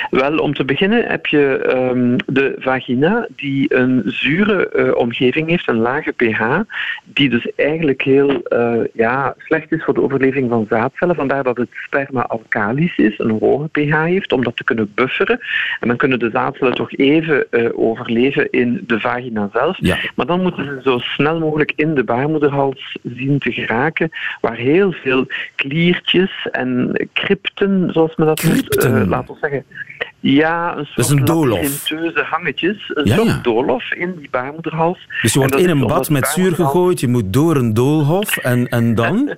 Wel, 0.10 0.38
om 0.38 0.54
te 0.54 0.66
beginnen 0.66 1.06
heb 1.06 1.26
je 1.26 1.74
um, 1.76 2.16
de 2.26 2.56
vagina 2.60 3.28
die 3.36 3.76
een 3.76 4.02
zure 4.06 4.70
uh, 4.76 4.96
omgeving 4.96 5.50
heeft, 5.50 5.68
een 5.68 5.78
lage 5.78 6.12
pH, 6.12 6.60
die 7.04 7.30
dus 7.30 7.52
eigenlijk 7.56 8.02
heel 8.02 8.42
uh, 8.50 8.74
ja, 8.94 9.36
slecht 9.38 9.72
is 9.72 9.84
voor 9.84 9.94
de 9.94 10.02
overleving 10.02 10.50
van 10.50 10.66
zaadcellen. 10.70 11.16
Vandaar 11.16 11.44
dat 11.44 11.58
het 11.58 11.70
sperma 11.72 12.22
alkalisch 12.22 12.98
is, 12.98 13.20
een 13.20 13.38
hoge 13.40 13.68
pH 13.68 14.04
heeft, 14.04 14.32
om 14.32 14.44
dat 14.44 14.58
te 14.58 14.64
kunnen 14.64 14.92
bufferen. 14.96 15.40
En 15.80 15.88
dan 15.88 15.98
kunnen 15.98 16.20
de 16.20 16.30
zaadcellen 16.30 16.74
toch 16.74 16.92
even 16.92 17.46
uh, 17.52 17.70
overleven 17.74 18.50
in 18.50 18.84
de 18.88 19.00
vagina 19.00 19.50
zelf. 19.54 19.78
Ja. 19.80 19.98
Maar 20.16 20.26
dan 20.26 20.42
moeten 20.42 20.66
ze 20.66 20.80
zo 20.84 20.98
snel 20.98 21.40
mogelijk 21.40 21.74
in 21.76 21.96
de 21.96 22.04
baarmoederhals 22.04 22.98
zien 23.04 23.40
te 23.40 23.52
geraken, 23.52 24.10
waar 24.42 24.56
heel 24.56 24.92
veel 24.92 25.26
kliertjes 25.56 26.48
en 26.52 27.00
crypten, 27.14 27.90
zoals 27.94 28.16
men 28.16 28.28
dat 28.28 28.44
noemt, 28.44 29.08
laten 29.08 29.34
we 29.34 29.40
zeggen, 29.42 29.66
ja, 30.20 30.78
een 30.78 30.86
soort 30.86 30.96
dat 30.96 31.06
is 31.06 31.12
een 31.12 31.26
hangetjes. 32.24 32.92
Een 32.94 33.06
ja, 33.06 33.16
soort 33.16 33.28
ja. 33.28 33.40
doolhof 33.42 33.92
in 33.94 34.16
die 34.16 34.30
baarmoederhals. 34.30 35.08
Dus 35.22 35.34
je 35.34 35.40
wordt 35.40 35.56
in 35.56 35.70
een 35.70 35.88
bad 35.88 36.10
met 36.10 36.28
zuur 36.28 36.56
gegooid, 36.56 37.00
je 37.00 37.08
moet 37.08 37.34
door 37.34 37.56
een 37.56 37.74
doolhof 37.74 38.38
en, 38.38 38.68
en 38.68 38.96
dan? 38.96 39.30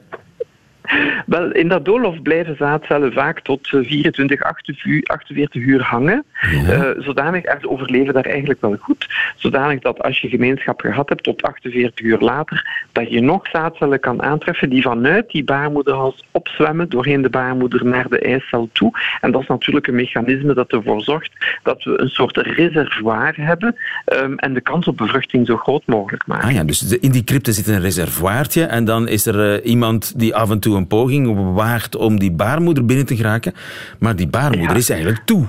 Wel, 1.26 1.52
in 1.52 1.68
dat 1.68 1.86
doolhof 1.86 2.22
blijven 2.22 2.56
zaadcellen 2.56 3.14
vaak 3.14 3.40
tot 3.40 3.68
24, 3.68 4.42
48 4.42 5.62
uur 5.62 5.82
hangen. 5.82 6.24
Ja. 6.52 6.94
Uh, 6.96 7.04
zodanig, 7.04 7.44
en 7.44 7.58
ze 7.62 7.70
overleven 7.70 8.14
daar 8.14 8.26
eigenlijk 8.26 8.62
wel 8.62 8.76
goed. 8.80 9.08
Zodanig 9.36 9.80
dat 9.80 10.04
als 10.04 10.20
je 10.20 10.30
gemeenschap 10.30 10.82
gehad 10.82 11.10
hebt 11.10 11.24
tot 11.24 11.42
48 11.42 12.06
uur 12.06 12.20
later, 12.20 12.86
dat 12.92 13.10
je 13.10 13.22
nog 13.22 13.48
zaadcellen 13.48 14.00
kan 14.00 14.24
aantreffen 14.24 14.70
die 14.70 14.82
vanuit 14.82 15.30
die 15.30 15.44
baarmoederhals 15.44 16.24
opzwemmen 16.32 16.90
doorheen 16.90 17.22
de 17.22 17.30
baarmoeder 17.30 17.86
naar 17.86 18.10
de 18.10 18.20
eicel 18.20 18.70
toe. 18.72 18.92
En 19.22 19.32
dat 19.32 19.42
is 19.42 19.48
natuurlijk 19.48 19.88
een 19.88 19.96
mechanisme 19.96 20.54
dat 20.54 20.72
ervoor 20.72 21.02
zorgt 21.02 21.32
dat 21.64 21.84
we 21.84 22.02
een 22.02 22.10
soort 22.10 22.38
reservoir 22.38 23.34
hebben 23.36 23.76
um, 24.06 24.38
en 24.38 24.54
de 24.54 24.62
kans 24.62 24.88
op 24.88 24.98
bevruchting 24.98 25.48
zo 25.48 25.58
groot 25.58 25.84
mogelijk 25.86 26.28
maken. 26.28 26.48
Ah 26.48 26.54
ja, 26.54 26.64
dus 26.64 26.98
in 26.98 27.12
die 27.12 27.24
crypte 27.24 27.52
zit 27.52 27.68
een 27.68 27.82
reservoirtje 27.82 28.64
en 28.64 28.86
dan 28.86 29.08
is 29.08 29.26
er 29.26 29.54
uh, 29.54 29.66
iemand 29.66 30.20
die 30.20 30.36
af 30.36 30.50
en 30.50 30.60
toe 30.60 30.73
een 30.76 30.88
poging 30.88 31.54
waagt 31.54 31.96
om 31.96 32.20
die 32.20 32.32
baarmoeder 32.32 32.86
binnen 32.86 33.06
te 33.06 33.16
geraken. 33.16 33.54
Maar 34.00 34.16
die 34.16 34.28
baarmoeder 34.28 34.72
ja. 34.72 34.82
is 34.82 34.90
eigenlijk 34.90 35.22
toe. 35.26 35.48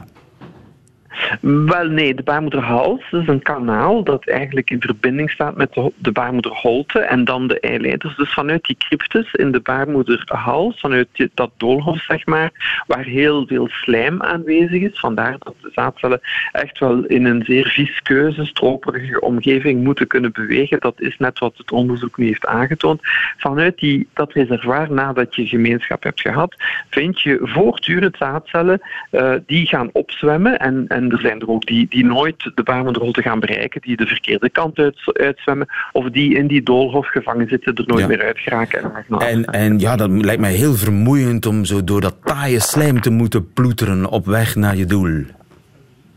Wel 1.41 1.89
nee, 1.89 2.15
de 2.15 2.23
baarmoederhals 2.23 3.03
is 3.11 3.27
een 3.27 3.43
kanaal 3.43 4.03
dat 4.03 4.29
eigenlijk 4.29 4.71
in 4.71 4.81
verbinding 4.81 5.31
staat 5.31 5.57
met 5.57 5.73
de, 5.73 5.93
de 5.97 6.13
baarmoederholte 6.13 6.99
en 6.99 7.25
dan 7.25 7.47
de 7.47 7.61
eileiders. 7.61 8.17
Dus 8.17 8.33
vanuit 8.33 8.65
die 8.65 8.77
cryptes 8.77 9.33
in 9.33 9.53
de 9.53 9.61
baarmoederhals, 9.61 10.81
vanuit 10.81 11.09
dat 11.35 11.51
doolhof 11.57 12.03
zeg 12.03 12.27
maar, 12.27 12.83
waar 12.87 13.05
heel 13.05 13.47
veel 13.47 13.69
slijm 13.69 14.23
aanwezig 14.23 14.83
is. 14.83 14.99
Vandaar 14.99 15.37
dat 15.39 15.55
de 15.63 15.71
zaadcellen 15.75 16.21
echt 16.53 16.79
wel 16.79 17.05
in 17.05 17.25
een 17.25 17.45
zeer 17.45 17.67
viskeuze, 17.67 18.45
stroperige 18.45 19.21
omgeving 19.21 19.85
moeten 19.85 20.07
kunnen 20.07 20.33
bewegen. 20.33 20.81
Dat 20.81 21.01
is 21.01 21.17
net 21.19 21.39
wat 21.39 21.57
het 21.57 21.71
onderzoek 21.71 22.19
nu 22.19 22.27
heeft 22.27 22.47
aangetoond. 22.47 23.01
Vanuit 23.37 23.79
die, 23.79 24.09
dat 24.13 24.33
reservoir, 24.33 24.93
nadat 24.93 25.35
je 25.35 25.47
gemeenschap 25.47 26.03
hebt 26.03 26.21
gehad, 26.21 26.55
vind 26.91 27.21
je 27.21 27.39
voortdurend 27.43 28.17
zaadcellen 28.17 28.81
uh, 29.11 29.35
die 29.47 29.67
gaan 29.67 29.91
opzwemmen 29.93 30.59
en, 30.59 30.85
en 30.89 31.04
er 31.11 31.21
zijn 31.21 31.41
er 31.41 31.49
ook 31.49 31.67
die, 31.67 31.87
die 31.89 32.05
nooit 32.05 32.51
de 32.55 32.63
baarmoederholte 32.63 33.23
gaan 33.23 33.41
bereiken, 33.41 33.81
die 33.81 33.97
de 33.97 34.07
verkeerde 34.07 34.51
kant 34.51 34.79
uit, 34.79 34.97
uitzwemmen, 35.13 35.67
of 35.93 36.11
die 36.11 36.35
in 36.35 36.47
die 36.47 36.63
doolhof 36.63 37.07
gevangen 37.07 37.49
zitten, 37.49 37.75
er 37.75 37.85
nooit 37.87 38.01
ja. 38.01 38.07
meer 38.07 38.23
uit 38.23 38.39
geraken. 38.39 38.93
En, 39.09 39.19
en, 39.19 39.45
en 39.45 39.79
ja, 39.79 39.97
dat 39.97 40.11
lijkt 40.11 40.41
mij 40.41 40.53
heel 40.53 40.75
vermoeiend 40.75 41.47
om 41.47 41.65
zo 41.65 41.85
door 41.85 42.01
dat 42.01 42.17
taaie 42.25 42.61
slijm 42.61 43.01
te 43.01 43.11
moeten 43.11 43.53
ploeteren 43.53 44.07
op 44.07 44.27
weg 44.27 44.55
naar 44.55 44.77
je 44.77 44.85
doel. 44.85 45.23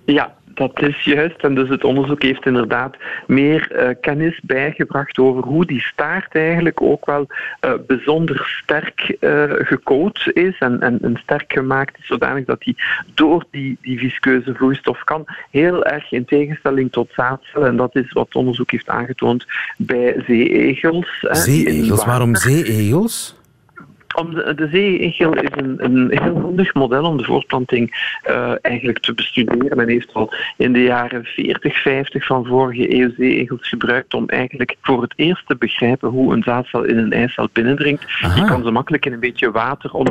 Ja, 0.05 0.35
dat 0.57 0.81
is 0.81 1.03
juist. 1.03 1.43
En 1.43 1.55
dus 1.55 1.69
het 1.69 1.83
onderzoek 1.83 2.21
heeft 2.21 2.45
inderdaad 2.45 2.95
meer 3.27 3.71
uh, 3.71 3.89
kennis 4.01 4.39
bijgebracht 4.43 5.17
over 5.17 5.43
hoe 5.43 5.65
die 5.65 5.81
staart 5.81 6.35
eigenlijk 6.35 6.81
ook 6.81 7.05
wel 7.05 7.27
uh, 7.61 7.73
bijzonder 7.87 8.61
sterk 8.63 9.17
uh, 9.19 9.43
gecoacht 9.47 10.31
is 10.33 10.57
en, 10.59 10.81
en, 10.81 10.99
en, 11.01 11.19
sterk 11.23 11.53
gemaakt 11.53 11.97
is, 11.99 12.07
zodanig 12.07 12.45
dat 12.45 12.61
die 12.61 12.75
door 13.13 13.45
die, 13.51 13.77
die 13.81 13.99
viskeuze 13.99 14.53
vloeistof 14.53 15.03
kan. 15.03 15.25
Heel 15.51 15.85
erg 15.85 16.11
in 16.11 16.25
tegenstelling 16.25 16.91
tot 16.91 17.09
zaadcellen. 17.15 17.67
En 17.67 17.77
dat 17.77 17.95
is 17.95 18.11
wat 18.11 18.25
het 18.25 18.35
onderzoek 18.35 18.71
heeft 18.71 18.89
aangetoond 18.89 19.45
bij 19.77 20.23
zeeegels. 20.27 21.25
Zeeegels? 21.31 22.05
Waarom 22.05 22.35
zeeegels? 22.35 23.36
Om 24.15 24.33
de, 24.33 24.53
de 24.55 24.67
zeeegel 24.71 25.33
is 25.33 25.49
een, 25.51 25.83
een 25.83 26.07
heel 26.23 26.39
handig 26.39 26.73
model 26.73 27.03
om 27.03 27.17
de 27.17 27.23
voortplanting 27.23 28.15
uh, 28.29 28.53
eigenlijk 28.61 28.99
te 28.99 29.13
bestuderen. 29.13 29.77
Men 29.77 29.89
heeft 29.89 30.13
al 30.13 30.33
in 30.57 30.73
de 30.73 30.83
jaren 30.83 31.23
40, 31.23 31.81
50 31.81 32.25
van 32.25 32.45
vorige 32.45 32.93
eeuw 32.93 33.11
zeeegels 33.17 33.67
gebruikt 33.67 34.13
om 34.13 34.27
eigenlijk 34.27 34.75
voor 34.81 35.01
het 35.01 35.13
eerst 35.15 35.47
te 35.47 35.55
begrijpen 35.55 36.09
hoe 36.09 36.33
een 36.33 36.43
zaadcel 36.43 36.83
in 36.83 36.97
een 36.97 37.13
eicel 37.13 37.49
binnendringt. 37.53 38.03
Je 38.35 38.45
kan 38.45 38.63
ze 38.63 38.71
makkelijk 38.71 39.05
in 39.05 39.13
een 39.13 39.19
beetje 39.19 39.51
water 39.51 39.93
om 39.93 40.05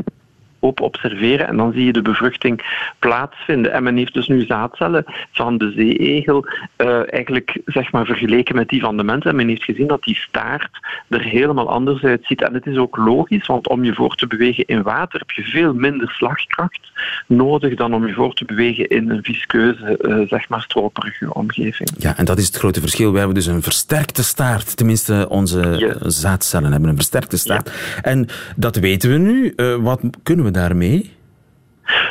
op 0.58 0.80
observeren 0.80 1.48
en 1.48 1.56
dan 1.56 1.72
zie 1.72 1.84
je 1.84 1.92
de 1.92 2.02
bevruchting 2.02 2.62
plaatsvinden. 2.98 3.72
En 3.72 3.82
men 3.82 3.96
heeft 3.96 4.14
dus 4.14 4.28
nu 4.28 4.44
zaadcellen 4.44 5.04
van 5.32 5.58
de 5.58 5.72
zeeegel 5.76 6.46
uh, 6.78 7.12
eigenlijk 7.12 7.60
zeg 7.64 7.92
maar 7.92 8.06
vergeleken 8.06 8.54
met 8.54 8.68
die 8.68 8.80
van 8.80 8.96
de 8.96 9.04
mens 9.04 9.24
en 9.24 9.36
men 9.36 9.48
heeft 9.48 9.64
gezien 9.64 9.86
dat 9.86 10.02
die 10.02 10.14
staart 10.14 10.70
er 11.08 11.22
helemaal 11.22 11.70
anders 11.70 12.02
uitziet. 12.02 12.42
En 12.42 12.54
het 12.54 12.66
is 12.66 12.76
ook 12.76 12.96
logisch, 12.96 13.46
want 13.46 13.68
om 13.68 13.84
je 13.84 13.94
voor 13.94 14.14
te 14.14 14.26
bewegen 14.26 14.64
in 14.64 14.82
water 14.82 15.18
heb 15.18 15.30
je 15.30 15.42
veel 15.42 15.74
minder 15.74 16.10
slagkracht 16.10 16.90
nodig 17.26 17.74
dan 17.74 17.94
om 17.94 18.06
je 18.06 18.12
voor 18.12 18.34
te 18.34 18.44
bewegen 18.44 18.88
in 18.88 19.10
een 19.10 19.22
viskeuze, 19.22 19.98
uh, 20.00 20.28
zeg 20.28 20.48
maar 20.48 20.62
stroperige 20.62 21.34
omgeving. 21.34 21.90
Ja, 21.98 22.16
en 22.16 22.24
dat 22.24 22.38
is 22.38 22.46
het 22.46 22.56
grote 22.56 22.80
verschil. 22.80 23.12
We 23.12 23.18
hebben 23.18 23.34
dus 23.34 23.46
een 23.46 23.62
versterkte 23.62 24.24
staart. 24.24 24.76
Tenminste, 24.76 25.26
onze 25.28 25.96
zaadcellen 26.02 26.72
hebben 26.72 26.90
een 26.90 26.96
versterkte 26.96 27.38
staart. 27.38 27.72
En 28.02 28.26
dat 28.56 28.76
weten 28.76 29.10
we 29.10 29.16
nu. 29.16 29.52
Uh, 29.56 29.74
wat 29.74 30.00
kunnen 30.22 30.44
we 30.44 30.45
daarmee? 30.52 31.10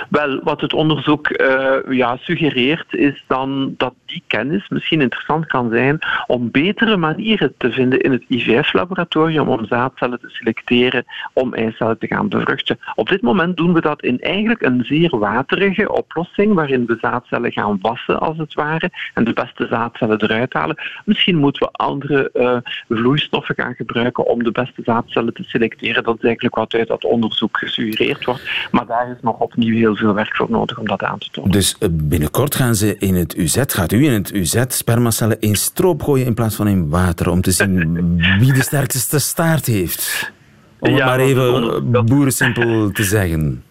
Wel, 0.10 0.40
wat 0.44 0.62
het 0.62 0.74
onderzoek 0.74 1.30
uh, 1.30 1.76
ja, 1.90 2.18
suggereert, 2.18 2.94
is 2.94 3.24
dan 3.28 3.74
dat 3.78 3.94
die 4.06 4.24
kennis 4.28 4.70
misschien 4.70 5.02
interessant 5.02 5.46
kan 5.46 5.70
zijn 5.70 6.00
om 6.28 6.52
betere 6.52 6.98
manieren 6.98 7.54
te 7.58 7.72
vinden 7.72 8.00
in 8.00 8.12
het 8.12 8.24
IVF-laboratorium 8.28 9.48
om 9.48 9.66
zaadcellen 9.66 10.20
te 10.20 10.30
selecteren 10.30 11.06
om 11.34 11.54
eicellen 11.54 11.98
te 11.98 12.08
gaan 12.08 12.30
bevruchten. 12.30 12.80
Op 12.96 13.10
dit 13.10 13.22
moment 13.22 13.58
doen 13.58 13.74
we 13.74 13.82
dat 13.82 14.02
in 14.02 14.20
eigenlijk 14.20 14.62
een 14.62 14.84
zeer 14.86 15.18
waterige 15.18 15.92
oplossing, 15.92 16.54
waarin 16.54 16.86
we 16.86 16.98
zaadcellen 17.02 17.52
gaan 17.52 17.78
wassen, 17.82 18.20
als 18.20 18.38
het 18.38 18.54
ware, 18.54 18.92
en 19.14 19.24
de 19.24 19.34
beste 19.34 19.68
zaadcellen 19.68 20.22
eruit 20.22 20.54
halen. 20.54 20.76
Misschien 21.06 21.38
moeten 21.38 21.68
we 21.68 21.72
andere 21.72 22.30
uh, 22.34 22.58
vloeistoffen 22.90 23.56
gaan 23.56 23.76
gebruiken 23.76 24.26
om 24.26 24.44
de 24.44 24.52
beste 24.52 24.82
zaadcellen 24.86 25.34
te 25.34 25.44
selecteren. 25.44 26.04
Dat 26.04 26.18
is 26.18 26.24
eigenlijk 26.24 26.56
wat 26.56 26.74
uit 26.74 26.88
dat 26.88 27.04
onderzoek 27.04 27.58
gesuggereerd 27.58 28.26
wordt. 28.26 28.68
Maar 28.72 28.86
daar 28.86 29.10
is 29.10 29.22
nog 29.22 29.40
opnieuw 29.40 29.65
heel 29.74 29.96
veel 29.96 30.14
werk 30.14 30.36
voor 30.36 30.50
nodig 30.50 30.78
om 30.78 30.88
dat 30.88 31.04
aan 31.04 31.18
te 31.18 31.28
tonen. 31.32 31.52
Dus 31.52 31.76
eh, 31.80 31.90
binnenkort 31.92 32.56
gaan 32.56 32.76
ze 32.76 32.98
in 32.98 33.16
het 33.16 33.38
UZ, 33.38 33.62
gaat 33.68 33.92
u 33.92 34.06
in 34.06 34.12
het 34.12 34.34
UZ 34.34 34.64
spermacellen 34.68 35.40
in 35.40 35.56
stroop 35.56 36.04
gooien 36.04 36.26
in 36.26 36.34
plaats 36.34 36.56
van 36.56 36.68
in 36.68 36.90
water, 36.90 37.30
om 37.30 37.42
te 37.42 37.52
zien 37.52 38.18
wie 38.40 38.54
de 38.54 38.62
sterkste 38.62 39.20
staart 39.20 39.66
heeft. 39.66 40.34
Om 40.80 40.94
het 40.94 41.06
maar 41.06 41.20
even 41.20 42.06
boerensimpel 42.06 42.92
te 42.92 43.04
zeggen. 43.04 43.64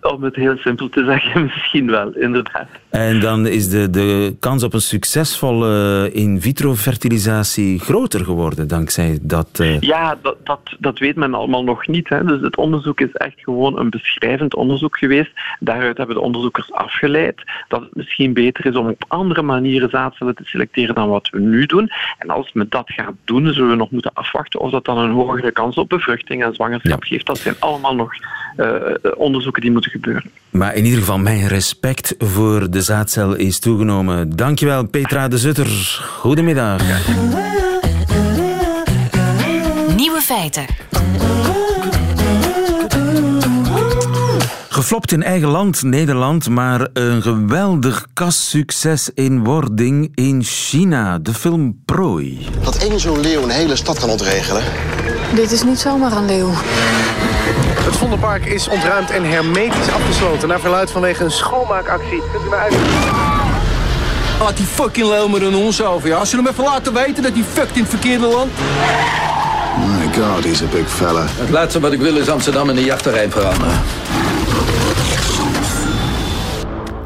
Om 0.00 0.22
het 0.22 0.36
heel 0.36 0.56
simpel 0.56 0.88
te 0.88 1.04
zeggen, 1.04 1.42
misschien 1.54 1.90
wel, 1.90 2.12
inderdaad. 2.16 2.68
En 2.90 3.20
dan 3.20 3.46
is 3.46 3.68
de, 3.68 3.90
de 3.90 4.36
kans 4.40 4.62
op 4.62 4.74
een 4.74 4.80
succesvolle 4.80 6.10
in 6.12 6.40
vitro 6.40 6.74
fertilisatie 6.74 7.78
groter 7.78 8.24
geworden 8.24 8.68
dankzij 8.68 9.18
dat. 9.22 9.58
Uh... 9.60 9.80
Ja, 9.80 10.18
dat, 10.22 10.36
dat, 10.44 10.60
dat 10.78 10.98
weet 10.98 11.16
men 11.16 11.34
allemaal 11.34 11.64
nog 11.64 11.86
niet. 11.86 12.08
Hè. 12.08 12.24
Dus 12.24 12.40
het 12.40 12.56
onderzoek 12.56 13.00
is 13.00 13.12
echt 13.12 13.34
gewoon 13.36 13.78
een 13.78 13.90
beschrijvend 13.90 14.54
onderzoek 14.54 14.98
geweest. 14.98 15.30
Daaruit 15.60 15.96
hebben 15.96 16.16
de 16.16 16.22
onderzoekers 16.22 16.72
afgeleid 16.72 17.42
dat 17.68 17.80
het 17.80 17.94
misschien 17.94 18.32
beter 18.32 18.66
is 18.66 18.76
om 18.76 18.88
op 18.88 19.04
andere 19.08 19.42
manieren 19.42 19.90
zaadcellen 19.90 20.34
te 20.34 20.44
selecteren 20.44 20.94
dan 20.94 21.08
wat 21.08 21.28
we 21.30 21.40
nu 21.40 21.66
doen. 21.66 21.90
En 22.18 22.30
als 22.30 22.52
men 22.52 22.66
dat 22.68 22.92
gaat 22.92 23.14
doen, 23.24 23.52
zullen 23.52 23.70
we 23.70 23.76
nog 23.76 23.90
moeten 23.90 24.12
afwachten 24.14 24.60
of 24.60 24.70
dat 24.70 24.84
dan 24.84 24.98
een 24.98 25.10
hogere 25.10 25.50
kans 25.50 25.76
op 25.76 25.88
bevruchting 25.88 26.44
en 26.44 26.54
zwangerschap 26.54 27.02
geeft. 27.02 27.26
Dat 27.26 27.38
zijn 27.38 27.54
allemaal 27.58 27.94
nog 27.94 28.12
onderzoeken 29.16 29.62
die 29.62 29.70
moeten 29.70 29.90
gebeuren. 29.90 30.30
Maar 30.50 30.74
in 30.74 30.84
ieder 30.84 30.98
geval 30.98 31.18
mijn 31.18 31.46
respect 31.48 32.14
voor 32.18 32.70
de 32.70 32.80
de 32.80 32.86
zaadcel 32.86 33.34
is 33.34 33.58
toegenomen. 33.58 34.36
Dankjewel, 34.36 34.86
Petra 34.86 35.28
de 35.28 35.38
Zutter. 35.38 35.66
Goedemiddag. 36.18 36.82
Nieuwe 39.96 40.20
feiten. 40.20 40.64
Geflopt 44.68 45.12
in 45.12 45.22
eigen 45.22 45.48
land, 45.48 45.82
Nederland, 45.82 46.48
maar 46.48 46.88
een 46.92 47.22
geweldig 47.22 48.06
kassucces 48.12 49.10
in 49.14 49.44
wording 49.44 50.12
in 50.14 50.42
China. 50.42 51.18
De 51.18 51.34
film 51.34 51.80
Prooi. 51.84 52.46
Dat 52.62 52.76
één 52.76 53.00
zo'n 53.00 53.20
leeuw 53.20 53.42
een 53.42 53.50
hele 53.50 53.76
stad 53.76 53.98
kan 53.98 54.10
ontregelen. 54.10 54.62
Dit 55.34 55.50
is 55.50 55.64
niet 55.64 55.78
zomaar 55.78 56.12
een 56.12 56.26
leeuw. 56.26 56.50
Het 57.84 57.96
Vondelpark 57.96 58.44
is 58.44 58.68
ontruimd 58.68 59.10
en 59.10 59.24
hermetisch 59.24 59.90
afgesloten... 59.90 60.48
naar 60.48 60.60
verluid 60.60 60.90
vanwege 60.90 61.24
een 61.24 61.30
schoonmaakactie. 61.30 62.22
Kunt 62.32 62.44
u 62.44 62.48
mij 62.48 62.58
uit... 62.58 62.74
Laat 64.40 64.56
die 64.56 64.66
fucking 64.66 65.06
leeuw 65.06 65.36
een 65.36 65.54
ons 65.54 65.82
over, 65.82 66.08
ja. 66.08 66.16
Als 66.16 66.30
je 66.30 66.36
hem 66.36 66.46
even 66.46 66.64
laten 66.64 66.94
weten 66.94 67.22
dat 67.22 67.32
hij 67.32 67.42
fucked 67.42 67.76
in 67.76 67.80
het 67.80 67.90
verkeerde 67.90 68.26
land... 68.26 68.50
My 69.78 70.22
god, 70.22 70.44
he's 70.44 70.62
a 70.62 70.66
big 70.66 70.88
fella. 70.88 71.24
Het 71.28 71.50
laatste 71.50 71.80
wat 71.80 71.92
ik 71.92 72.00
wil 72.00 72.16
is 72.16 72.28
Amsterdam 72.28 72.70
in 72.70 72.76
een 72.76 72.84
jachtterrein 72.84 73.30
veranderen. 73.30 73.80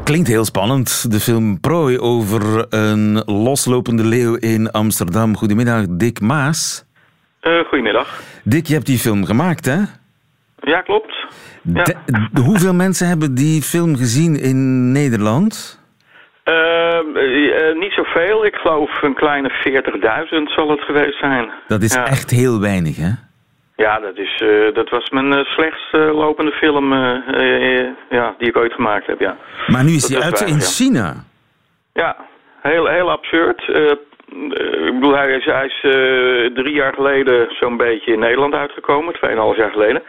Klinkt 0.03 0.27
heel 0.27 0.45
spannend. 0.45 1.11
De 1.11 1.19
film 1.19 1.59
Prooi 1.59 1.99
over 1.99 2.65
een 2.69 3.23
loslopende 3.25 4.03
leeuw 4.03 4.35
in 4.35 4.71
Amsterdam. 4.71 5.37
Goedemiddag, 5.37 5.85
Dick 5.89 6.21
Maas. 6.21 6.85
Uh, 7.41 7.65
goedemiddag. 7.67 8.21
Dick, 8.43 8.67
je 8.67 8.73
hebt 8.73 8.85
die 8.85 8.99
film 8.99 9.25
gemaakt, 9.25 9.65
hè? 9.65 9.77
Ja, 10.65 10.81
klopt. 10.81 11.25
Ja. 11.61 11.85
hoeveel 12.43 12.73
mensen 12.73 13.07
hebben 13.07 13.35
die 13.35 13.61
film 13.61 13.95
gezien 13.95 14.35
in 14.35 14.91
Nederland? 14.91 15.79
Uh, 16.45 16.99
uh, 17.13 17.79
niet 17.79 17.91
zoveel. 17.91 18.45
Ik 18.45 18.55
geloof 18.55 19.01
een 19.01 19.15
kleine 19.15 19.49
40.000 19.49 20.53
zal 20.55 20.69
het 20.69 20.81
geweest 20.81 21.19
zijn. 21.19 21.51
Dat 21.67 21.81
is 21.81 21.95
echt 21.95 22.31
heel 22.31 22.59
weinig, 22.59 22.95
hè? 22.95 23.09
Ja, 23.75 23.99
dat, 23.99 24.17
is, 24.17 24.41
uh, 24.41 24.73
dat 24.73 24.89
was 24.89 25.09
mijn 25.09 25.45
slechtst 25.45 25.93
lopende 25.93 26.51
film 26.51 26.93
ja, 28.09 28.35
die 28.37 28.47
ik 28.47 28.57
ooit 28.57 28.73
gemaakt 28.73 29.07
heb, 29.07 29.19
ja. 29.19 29.37
Maar 29.67 29.83
nu 29.83 29.91
is 29.91 30.09
hij 30.09 30.21
uit 30.21 30.41
in 30.41 30.61
China. 30.61 31.13
Ja, 31.93 32.15
heel, 32.61 32.87
heel 32.87 33.11
absurd. 33.11 33.67
Ik 34.87 34.93
bedoel, 34.93 35.15
hij 35.15 35.35
is, 35.35 35.45
is 35.45 35.79
drie 36.53 36.73
jaar 36.73 36.93
geleden 36.93 37.47
zo'n 37.49 37.77
beetje 37.77 38.13
in 38.13 38.19
Nederland 38.19 38.53
uitgekomen, 38.53 39.13
tweeënhalf 39.13 39.55
jaar 39.55 39.71
geleden. 39.71 40.03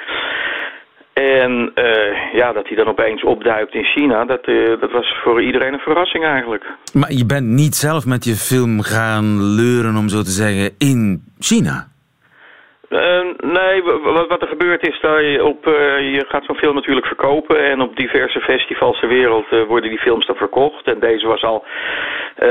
En 1.13 1.73
uh, 1.75 2.33
ja, 2.33 2.53
dat 2.53 2.67
hij 2.67 2.77
dan 2.77 2.87
opeens 2.87 3.25
opduikt 3.25 3.75
in 3.75 3.85
China, 3.85 4.25
dat, 4.25 4.45
dat 4.81 4.91
was 4.91 5.15
voor 5.23 5.43
iedereen 5.43 5.73
een 5.73 5.79
verrassing 5.79 6.25
eigenlijk. 6.25 6.65
Maar 6.93 7.13
je 7.13 7.27
bent 7.27 7.47
niet 7.47 7.75
zelf 7.75 8.07
met 8.07 8.25
je 8.25 8.35
film 8.35 8.83
gaan 8.83 9.43
leuren, 9.43 9.97
om 9.97 10.09
zo 10.09 10.23
te 10.23 10.31
zeggen, 10.31 10.75
in 10.79 11.23
China? 11.39 11.87
Uh, 12.91 13.21
nee, 13.37 13.83
wat, 13.83 14.27
wat, 14.29 14.43
er 14.43 14.49
gebeurt 14.49 14.89
is 14.89 15.01
dat 15.01 15.21
je 15.21 15.45
op, 15.45 15.67
uh, 15.67 15.75
je 16.15 16.25
gaat 16.29 16.45
zo'n 16.45 16.57
film 16.57 16.75
natuurlijk 16.75 17.07
verkopen 17.07 17.65
en 17.65 17.81
op 17.81 17.97
diverse 17.97 18.41
festivals 18.41 18.99
ter 18.99 19.09
wereld 19.09 19.47
uh, 19.53 19.63
worden 19.63 19.91
die 19.91 19.99
films 19.99 20.27
dan 20.27 20.37
verkocht. 20.37 20.87
En 20.87 21.01
deze 21.01 21.27
was 21.27 21.43
al 21.43 21.65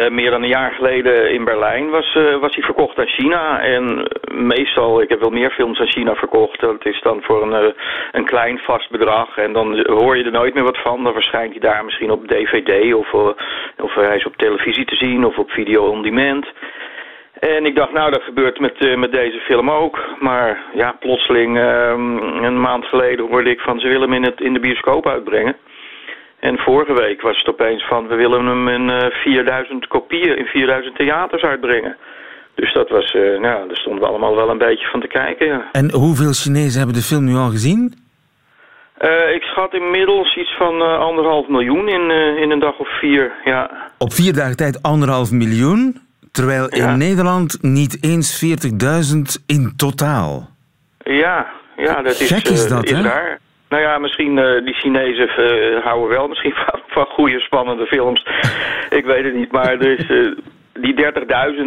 meer 0.10 0.32
dan 0.32 0.44
een 0.44 0.50
jaar 0.50 0.72
geleden 0.72 1.32
in 1.32 1.44
Berlijn 1.44 1.90
was, 1.90 2.14
was 2.40 2.56
hij 2.56 2.64
verkocht 2.64 3.00
aan 3.00 3.08
China. 3.08 3.62
En 3.62 4.08
meestal, 4.32 5.02
ik 5.02 5.10
heb 5.10 5.20
wel 5.20 5.30
meer 5.30 5.52
films 5.52 5.80
aan 5.80 5.92
China 5.92 6.16
verkocht, 6.16 6.60
dat 6.60 6.86
is 6.86 7.02
dan 7.02 7.22
voor 7.22 7.42
een, 7.42 7.74
een 8.12 8.26
klein 8.26 8.58
vast 8.58 8.90
bedrag. 8.90 9.38
En 9.38 9.54
dan 9.54 9.86
hoor 9.88 10.18
je 10.18 10.24
er 10.24 10.32
nooit 10.32 10.54
meer 10.54 10.64
wat 10.64 10.82
van. 10.82 11.04
Dan 11.04 11.14
verschijnt 11.14 11.52
hij 11.52 11.60
daar 11.60 11.86
misschien 11.86 12.12
op 12.12 12.28
DVD 12.28 12.94
of, 12.94 13.14
of 13.78 13.94
hij 13.94 14.16
is 14.16 14.26
op 14.26 14.36
televisie 14.36 14.86
te 14.86 14.96
zien 14.96 15.26
of 15.26 15.38
op 15.38 15.52
video 15.52 15.88
on 15.88 16.02
demand. 16.02 16.48
En 17.40 17.66
ik 17.66 17.76
dacht, 17.76 17.92
nou, 17.92 18.12
dat 18.12 18.22
gebeurt 18.22 18.60
met, 18.60 18.76
uh, 18.80 18.98
met 18.98 19.12
deze 19.12 19.40
film 19.40 19.72
ook. 19.72 20.00
Maar 20.20 20.64
ja, 20.74 20.92
plotseling, 21.00 21.58
uh, 21.58 21.94
een 22.42 22.62
maand 22.62 22.86
geleden 22.86 23.28
hoorde 23.28 23.50
ik 23.50 23.60
van 23.60 23.80
ze 23.80 23.88
willen 23.88 24.12
hem 24.12 24.14
in, 24.14 24.24
het, 24.24 24.42
in 24.42 24.54
de 24.54 24.60
bioscoop 24.60 25.08
uitbrengen. 25.08 25.56
En 26.40 26.58
vorige 26.58 26.94
week 26.94 27.22
was 27.22 27.38
het 27.38 27.48
opeens 27.48 27.88
van 27.88 28.08
we 28.08 28.16
willen 28.16 28.46
hem 28.46 28.68
in 28.68 28.90
uh, 28.90 29.06
eh, 29.06 29.12
4000 29.12 29.88
kopieën, 29.88 30.38
in 30.38 30.46
4000 30.46 30.96
theaters 30.96 31.44
uitbrengen. 31.44 31.98
Dus 32.56 32.74
dat 32.74 32.90
was, 32.90 33.14
uh, 33.14 33.40
nou, 33.40 33.68
daar 33.68 33.78
stonden 33.78 34.02
we 34.02 34.08
allemaal 34.08 34.36
wel 34.36 34.50
een 34.50 34.58
beetje 34.58 34.88
van 34.88 35.02
te 35.02 35.08
kijken. 35.08 35.48
Ja. 35.48 35.70
En 35.72 35.92
hoeveel 35.92 36.32
Chinezen 36.32 36.78
hebben 36.78 36.96
de 36.96 37.02
film 37.02 37.24
nu 37.26 37.36
al 37.36 37.50
gezien? 37.50 38.04
ik 39.34 39.42
schat 39.44 39.74
inmiddels 39.74 40.36
iets 40.36 40.56
van 40.58 41.00
anderhalf 41.00 41.48
miljoen 41.48 41.88
in, 41.88 42.12
in 42.38 42.52
een 42.52 42.60
dag 42.60 42.80
of 42.80 43.00
vier, 43.00 43.32
ja. 43.44 43.92
Op 43.98 44.14
vier 44.14 44.34
dagen 44.34 44.58
tijd 44.58 44.82
anderhalf 44.82 45.32
miljoen? 45.32 46.05
Terwijl 46.36 46.68
in 46.70 46.98
Nederland 46.98 47.58
niet 47.62 48.04
eens 48.04 48.46
40.000 49.16 49.44
in 49.48 49.74
totaal. 49.78 50.50
Ja, 51.04 51.48
ja 51.78 52.02
dat 52.02 52.20
is, 52.20 52.32
Gek 52.32 52.48
is 52.48 52.68
dat, 52.68 52.92
uh, 52.92 53.00
is 53.00 53.06
Raar. 53.06 53.40
Nou 53.70 53.82
ja, 53.82 53.98
misschien 53.98 54.38
uh, 54.38 54.66
die 54.66 54.74
Chinezen 54.74 55.30
uh, 55.40 55.84
houden 55.84 56.10
wel 56.10 56.28
misschien 56.28 56.54
van, 56.66 56.80
van 56.88 57.06
goede, 57.06 57.40
spannende 57.40 57.86
films. 57.86 58.26
Ik 58.90 59.06
weet 59.06 59.24
het 59.24 59.36
niet, 59.36 59.52
maar 59.52 59.78
dus, 59.80 60.08
die 60.74 60.94
30.000, 60.94 61.12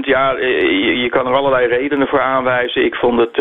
ja, 0.00 0.36
je, 0.38 0.98
je, 1.02 1.08
kan 1.08 1.26
er 1.26 1.34
allerlei 1.34 1.66
redenen 1.66 2.08
voor 2.08 2.20
aanwijzen. 2.20 2.84
Ik 2.84 2.94
vond 2.94 3.18
het 3.20 3.36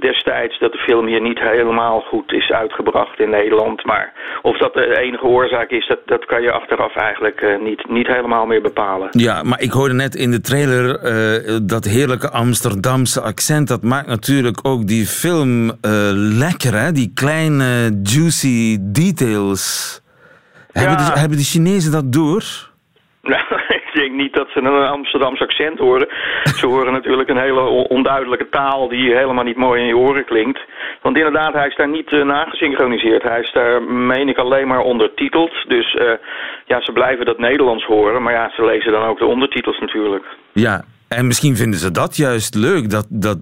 destijds 0.00 0.58
dat 0.58 0.72
de 0.72 0.78
film 0.78 1.06
hier 1.06 1.20
niet 1.20 1.38
helemaal 1.38 2.00
goed 2.00 2.32
is 2.32 2.50
uitgebracht 2.50 3.20
in 3.20 3.30
Nederland. 3.30 3.84
Maar 3.84 4.12
of 4.42 4.58
dat 4.58 4.74
de 4.74 4.98
enige 5.00 5.24
oorzaak 5.24 5.70
is, 5.70 5.86
dat, 5.86 5.98
dat 6.04 6.24
kan 6.24 6.42
je 6.42 6.52
achteraf 6.52 6.96
eigenlijk 6.96 7.40
uh, 7.40 7.60
niet, 7.60 7.88
niet 7.88 8.06
helemaal 8.06 8.46
meer 8.46 8.62
bepalen. 8.62 9.08
Ja, 9.10 9.42
maar 9.42 9.60
ik 9.60 9.70
hoorde 9.70 9.94
net 9.94 10.14
in 10.14 10.30
de 10.30 10.40
trailer 10.40 10.84
uh, 11.02 11.58
dat 11.62 11.84
heerlijke 11.84 12.30
Amsterdamse 12.30 13.20
accent. 13.20 13.68
Dat 13.68 13.82
maakt 13.82 14.06
natuurlijk 14.06 14.58
ook 14.62 14.86
die 14.86 15.06
film 15.06 15.64
uh, 15.64 15.72
lekker, 16.38 16.74
hè? 16.74 16.92
Die 16.92 17.12
kleine 17.14 18.00
juicy 18.02 18.78
details. 18.80 20.00
Ja. 20.72 20.80
Hebben, 20.80 20.96
de, 20.96 21.18
hebben 21.18 21.38
de 21.38 21.44
Chinezen 21.44 21.92
dat 21.92 22.12
door? 22.12 22.42
Ik 23.92 24.00
denk 24.00 24.12
niet 24.12 24.34
dat 24.34 24.48
ze 24.50 24.58
een 24.58 24.86
Amsterdams 24.86 25.40
accent 25.40 25.78
horen. 25.78 26.08
Ze 26.44 26.66
horen 26.66 26.92
natuurlijk 26.92 27.28
een 27.28 27.38
hele 27.38 27.60
onduidelijke 27.88 28.48
taal 28.48 28.88
die 28.88 29.14
helemaal 29.14 29.44
niet 29.44 29.56
mooi 29.56 29.80
in 29.80 29.86
je 29.86 29.96
oren 29.96 30.24
klinkt. 30.24 30.60
Want 31.02 31.16
inderdaad, 31.16 31.52
hij 31.52 31.66
is 31.66 31.76
daar 31.76 31.88
niet 31.88 32.12
uh, 32.12 32.24
nagesynchroniseerd. 32.24 33.22
Hij 33.22 33.40
is 33.40 33.52
daar, 33.52 33.82
meen 33.82 34.28
ik, 34.28 34.38
alleen 34.38 34.68
maar 34.68 34.80
ondertiteld. 34.80 35.52
Dus 35.68 35.94
uh, 35.94 36.12
ja, 36.64 36.80
ze 36.80 36.92
blijven 36.92 37.26
dat 37.26 37.38
Nederlands 37.38 37.84
horen. 37.84 38.22
Maar 38.22 38.32
ja, 38.32 38.50
ze 38.50 38.64
lezen 38.64 38.92
dan 38.92 39.04
ook 39.04 39.18
de 39.18 39.26
ondertitels 39.26 39.78
natuurlijk. 39.78 40.24
Ja, 40.52 40.84
en 41.08 41.26
misschien 41.26 41.56
vinden 41.56 41.78
ze 41.78 41.90
dat 41.90 42.16
juist 42.16 42.54
leuk. 42.54 42.90
Dat, 42.90 43.06
dat 43.08 43.38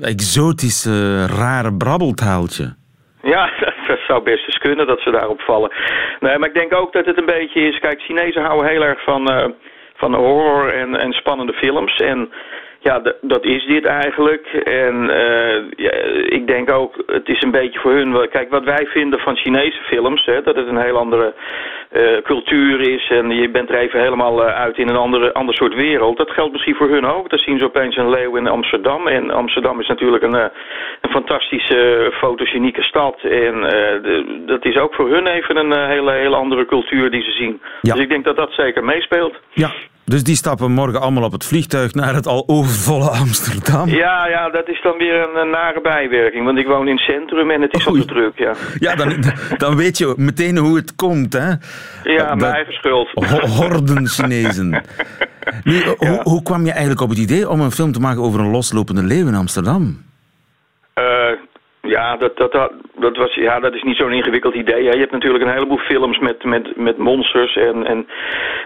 exotische, 0.00 1.26
rare 1.26 1.74
brabbeltaaltje. 1.76 2.74
Ja, 3.22 3.50
dat 3.88 3.98
zou 4.06 4.22
best 4.22 4.46
eens 4.46 4.58
kunnen 4.58 4.86
dat 4.86 5.00
ze 5.00 5.10
daarop 5.10 5.40
vallen. 5.40 5.72
Nee, 6.20 6.38
maar 6.38 6.48
ik 6.48 6.54
denk 6.54 6.74
ook 6.74 6.92
dat 6.92 7.06
het 7.06 7.18
een 7.18 7.34
beetje 7.36 7.60
is... 7.60 7.78
Kijk, 7.78 8.00
Chinezen 8.00 8.42
houden 8.42 8.70
heel 8.70 8.82
erg 8.82 9.02
van, 9.02 9.32
uh, 9.32 9.44
van 10.02 10.14
horror 10.14 10.68
en, 10.68 11.00
en 11.00 11.12
spannende 11.12 11.52
films. 11.52 11.96
En 11.96 12.30
ja, 12.82 13.02
dat 13.20 13.44
is 13.44 13.64
dit 13.66 13.84
eigenlijk. 13.84 14.46
En 14.64 14.94
uh, 15.04 15.56
ja, 15.76 15.92
ik 16.38 16.46
denk 16.46 16.70
ook, 16.70 17.02
het 17.06 17.28
is 17.28 17.42
een 17.42 17.50
beetje 17.50 17.80
voor 17.80 17.92
hun... 17.92 18.28
Kijk, 18.30 18.50
wat 18.50 18.64
wij 18.64 18.86
vinden 18.86 19.18
van 19.18 19.36
Chinese 19.36 19.82
films, 19.82 20.24
hè, 20.24 20.42
dat 20.42 20.56
het 20.56 20.66
een 20.66 20.82
heel 20.82 20.96
andere 20.96 21.34
uh, 21.92 22.22
cultuur 22.22 22.80
is... 22.80 23.10
en 23.10 23.30
je 23.30 23.50
bent 23.50 23.68
er 23.68 23.78
even 23.78 24.00
helemaal 24.00 24.46
uh, 24.46 24.54
uit 24.54 24.78
in 24.78 24.88
een 24.88 24.96
andere, 24.96 25.32
ander 25.32 25.54
soort 25.54 25.74
wereld. 25.74 26.16
Dat 26.16 26.30
geldt 26.30 26.52
misschien 26.52 26.74
voor 26.74 26.88
hun 26.88 27.06
ook. 27.06 27.30
Dan 27.30 27.38
zien 27.38 27.58
ze 27.58 27.64
opeens 27.64 27.96
een 27.96 28.10
leeuw 28.10 28.36
in 28.36 28.46
Amsterdam. 28.46 29.06
En 29.06 29.30
Amsterdam 29.30 29.80
is 29.80 29.88
natuurlijk 29.88 30.22
een, 30.22 30.34
een 31.00 31.10
fantastische, 31.10 32.10
fotogenieke 32.14 32.82
stad. 32.82 33.16
En 33.22 33.60
de, 34.02 34.42
dat 34.46 34.64
is 34.64 34.76
ook 34.76 34.94
voor 34.94 35.08
hun 35.08 35.26
even 35.26 35.56
een 35.56 35.86
hele, 35.88 36.10
hele 36.10 36.36
andere 36.36 36.66
cultuur 36.66 37.10
die 37.10 37.22
ze 37.22 37.30
zien. 37.30 37.60
Ja. 37.80 37.94
Dus 37.94 38.02
ik 38.02 38.08
denk 38.08 38.24
dat 38.24 38.36
dat 38.36 38.52
zeker 38.52 38.84
meespeelt. 38.84 39.34
Ja, 39.50 39.70
dus 40.04 40.22
die 40.24 40.36
stappen 40.36 40.70
morgen 40.70 41.00
allemaal 41.00 41.22
op 41.22 41.32
het 41.32 41.44
vliegtuig 41.44 41.94
naar 41.94 42.14
het 42.14 42.26
al 42.26 42.44
overvolle 42.46 43.08
Amsterdam? 43.10 43.88
Ja, 43.88 44.26
ja 44.26 44.48
dat 44.48 44.68
is 44.68 44.82
dan 44.82 44.98
weer 44.98 45.14
een, 45.14 45.36
een 45.36 45.50
nare 45.50 45.80
bijwerking. 45.80 46.44
Want 46.44 46.58
ik 46.58 46.66
woon 46.66 46.88
in 46.88 46.94
het 46.94 47.04
centrum 47.04 47.50
en 47.50 47.60
het 47.60 47.74
is 47.74 47.86
al 47.86 47.92
te 47.92 48.04
druk, 48.04 48.38
ja. 48.38 48.54
Ja, 48.78 48.94
dan, 48.94 49.24
dan 49.56 49.76
weet 49.76 49.98
je 49.98 50.14
meteen 50.16 50.56
hoe 50.56 50.76
het 50.76 50.94
komt, 50.94 51.32
hè? 51.32 51.48
Ja, 52.02 52.34
mijn 52.34 52.52
eigen 52.52 52.72
schuld. 52.72 53.10
Horden 53.58 54.08
Chinezen. 54.08 54.82
Nu, 55.64 55.74
ja. 55.74 55.94
hoe, 55.96 56.20
hoe 56.22 56.42
kwam 56.42 56.64
je 56.64 56.70
eigenlijk 56.70 57.00
op 57.00 57.08
het 57.08 57.18
idee 57.18 57.48
om 57.48 57.60
een 57.60 57.70
film 57.70 57.92
te 57.92 58.00
maken 58.00 58.22
over 58.22 58.40
een 58.40 58.50
loslopende 58.50 59.02
leeuw 59.02 59.26
in 59.26 59.34
Amsterdam? 59.34 60.02
Uh, 60.98 61.04
ja, 61.96 62.16
dat, 62.16 62.36
dat, 62.36 62.52
dat, 62.96 63.16
was, 63.16 63.34
ja, 63.34 63.60
dat 63.60 63.74
is 63.74 63.82
niet 63.82 63.96
zo'n 63.96 64.12
ingewikkeld 64.12 64.54
idee. 64.54 64.82
Je 64.82 65.04
hebt 65.04 65.12
natuurlijk 65.12 65.44
een 65.44 65.56
heleboel 65.56 65.78
films 65.78 66.18
met, 66.18 66.44
met, 66.44 66.76
met 66.76 66.98
monsters 66.98 67.56
en, 67.56 67.86
en 67.86 68.06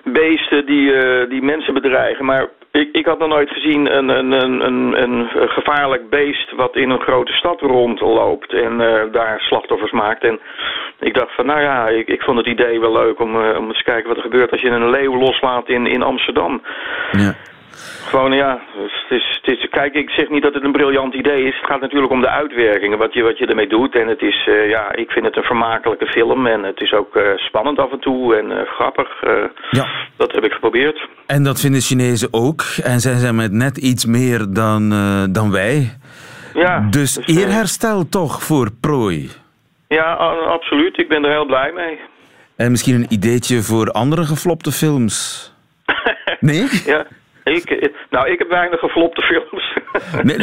beesten 0.05 0.67
die, 0.67 0.93
uh, 0.93 1.29
die 1.29 1.43
mensen 1.43 1.75
bedreigen. 1.75 2.25
Maar 2.25 2.49
ik, 2.71 2.89
ik 2.93 3.07
had 3.07 3.19
nog 3.19 3.29
nooit 3.29 3.51
gezien 3.51 3.97
een, 3.97 4.09
een, 4.09 4.33
een, 4.67 5.03
een, 5.03 5.29
gevaarlijk 5.49 6.11
beest 6.11 6.53
wat 6.53 6.77
in 6.77 6.91
een 6.91 7.07
grote 7.09 7.33
stad 7.33 7.61
rondloopt 7.61 8.53
en 8.53 8.73
uh, 8.81 9.03
daar 9.13 9.41
slachtoffers 9.41 9.93
maakt. 9.93 10.23
En 10.23 10.41
ik 11.01 11.15
dacht 11.15 11.35
van, 11.35 11.47
nou 11.47 11.61
ja, 11.61 11.89
ik, 11.89 12.09
ik 12.09 12.23
vond 12.23 12.39
het 12.39 12.47
idee 12.47 12.81
wel 12.81 12.93
leuk 12.93 13.21
om, 13.21 13.37
uh, 13.37 13.59
om 13.59 13.69
eens 13.69 13.79
te 13.79 13.91
kijken 13.91 14.09
wat 14.09 14.17
er 14.17 14.31
gebeurt 14.31 14.51
als 14.51 14.61
je 14.61 14.71
een 14.71 14.91
leeuw 14.91 15.17
loslaat 15.19 15.69
in, 15.69 15.87
in 15.87 16.03
Amsterdam. 16.03 16.63
Ja. 17.13 17.35
Gewoon 18.07 18.33
ja, 18.33 18.61
het 18.77 19.19
is, 19.19 19.41
het 19.43 19.57
is, 19.57 19.69
kijk, 19.71 19.95
ik 19.95 20.11
zeg 20.11 20.29
niet 20.29 20.43
dat 20.43 20.55
het 20.55 20.65
een 20.65 20.73
briljant 20.73 21.15
idee 21.15 21.45
is. 21.45 21.57
Het 21.57 21.67
gaat 21.67 21.81
natuurlijk 21.81 22.13
om 22.13 22.21
de 22.21 22.29
uitwerkingen, 22.29 22.99
wat 22.99 23.15
je, 23.15 23.23
wat 23.23 23.39
je 23.39 23.47
ermee 23.47 23.69
doet. 23.69 23.95
En 23.95 24.09
het 24.09 24.23
is, 24.23 24.47
uh, 24.49 24.69
ja, 24.69 24.95
ik 24.95 25.11
vind 25.11 25.25
het 25.25 25.37
een 25.37 25.43
vermakelijke 25.43 26.07
film. 26.07 26.47
En 26.47 26.63
het 26.63 26.81
is 26.81 26.93
ook 26.93 27.17
uh, 27.17 27.23
spannend 27.37 27.79
af 27.79 27.93
en 27.93 28.01
toe 28.01 28.37
en 28.37 28.51
uh, 28.51 28.57
grappig. 28.67 29.09
ja. 29.71 29.87
Dat 30.17 30.33
heb 30.33 30.45
ik 30.45 30.53
geprobeerd. 30.53 31.09
En 31.27 31.43
dat 31.43 31.61
vinden 31.61 31.81
Chinezen 31.81 32.29
ook. 32.31 32.63
En 32.83 33.01
zij 33.01 33.15
zijn 33.15 33.35
met 33.35 33.53
net 33.53 33.77
iets 33.77 34.05
meer 34.05 34.47
dan, 34.49 34.89
dan 35.33 35.51
wij. 35.51 35.97
Ja. 36.55 36.87
Dus, 36.91 37.15
dus 37.15 37.37
eerherstel 37.37 38.09
toch 38.09 38.43
voor 38.43 38.71
prooi? 38.81 39.31
Ja, 39.89 40.13
absoluut. 40.49 40.99
Ik 40.99 41.09
ben 41.09 41.25
er 41.25 41.31
heel 41.31 41.47
blij 41.47 41.73
mee. 41.73 41.99
En 42.57 42.71
misschien 42.71 42.95
een 42.95 43.07
ideetje 43.09 43.63
voor 43.63 43.91
andere 43.91 44.25
geflopte 44.25 44.73
films? 44.73 45.45
Nee? 46.41 46.69
ja. 46.85 47.07
Ik, 47.55 47.91
nou, 48.11 48.31
ik 48.31 48.39
heb 48.39 48.49
weinig 48.49 48.81
geflopte 48.81 49.23
films. 49.23 49.65
Nee, 50.23 50.37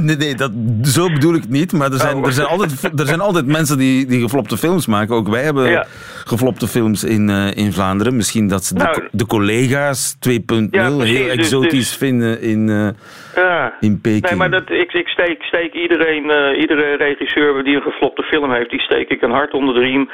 nee, 0.00 0.16
nee, 0.16 0.34
dat, 0.34 0.50
zo 0.82 1.08
bedoel 1.08 1.34
ik 1.34 1.48
niet. 1.48 1.72
Maar 1.72 1.92
er 1.92 1.98
zijn, 1.98 2.16
oh. 2.16 2.26
er 2.26 2.32
zijn, 2.32 2.46
altijd, 2.46 3.00
er 3.00 3.06
zijn 3.06 3.20
altijd 3.20 3.46
mensen 3.46 3.78
die, 3.78 4.06
die 4.06 4.20
geflopte 4.20 4.56
films 4.56 4.86
maken. 4.86 5.14
Ook 5.14 5.28
wij 5.28 5.42
hebben 5.42 5.70
ja. 5.70 5.86
Geflopte 6.26 6.66
films 6.66 7.04
in, 7.04 7.28
uh, 7.28 7.56
in 7.56 7.72
Vlaanderen. 7.72 8.16
Misschien 8.16 8.48
dat 8.48 8.64
ze 8.64 8.74
de, 8.74 8.82
nou, 8.82 9.08
de 9.10 9.26
collega's 9.26 10.18
2.0 10.28 10.32
ja, 10.70 10.98
heel 10.98 11.28
exotisch 11.28 11.70
dus, 11.70 11.70
dus, 11.70 11.96
vinden 11.96 12.40
in, 12.40 12.68
uh, 12.68 12.88
ja. 13.34 13.74
in 13.80 14.00
Peking. 14.00 14.28
Nee, 14.28 14.36
maar 14.36 14.50
dat, 14.50 14.70
ik, 14.70 14.92
ik 14.92 15.08
steek, 15.08 15.42
steek 15.42 15.74
iedereen, 15.74 16.24
uh, 16.24 16.60
iedere 16.60 16.96
regisseur 16.96 17.64
die 17.64 17.76
een 17.76 17.82
geflopte 17.82 18.22
film 18.22 18.52
heeft, 18.52 18.70
die 18.70 18.80
steek 18.80 19.08
ik 19.08 19.22
een 19.22 19.30
hart 19.30 19.52
onder 19.52 19.74
de 19.74 19.80
riem. 19.80 20.10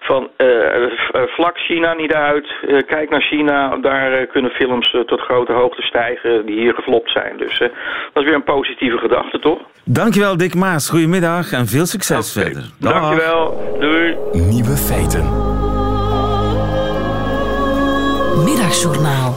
Van 0.00 0.30
vlak 1.26 1.58
China 1.58 1.94
niet 1.94 2.12
uit. 2.12 2.46
kijk 2.86 3.10
naar 3.10 3.22
China. 3.22 3.76
Daar 3.76 4.26
kunnen 4.26 4.50
films 4.50 4.96
tot 5.06 5.20
grote 5.20 5.52
hoogte 5.52 5.82
stijgen 5.82 6.46
die 6.46 6.58
hier 6.60 6.74
geflopt 6.74 7.10
zijn. 7.10 7.36
Dus 7.36 7.58
dat 7.58 8.22
is 8.22 8.24
weer 8.24 8.34
een 8.34 8.44
positieve 8.44 8.98
gedachte, 8.98 9.38
toch? 9.38 9.58
Dankjewel, 9.84 10.36
Dick 10.36 10.54
Maas. 10.54 10.90
Goedemiddag 10.90 11.52
en 11.52 11.66
veel 11.66 11.86
succes 11.86 12.36
okay. 12.36 12.44
verder. 12.44 12.70
Dag. 12.80 12.92
Dankjewel. 12.92 13.76
Doei. 13.80 14.16
Nieuwe 14.32 14.76
feiten. 14.76 15.55
Middagjournaal. 18.44 19.34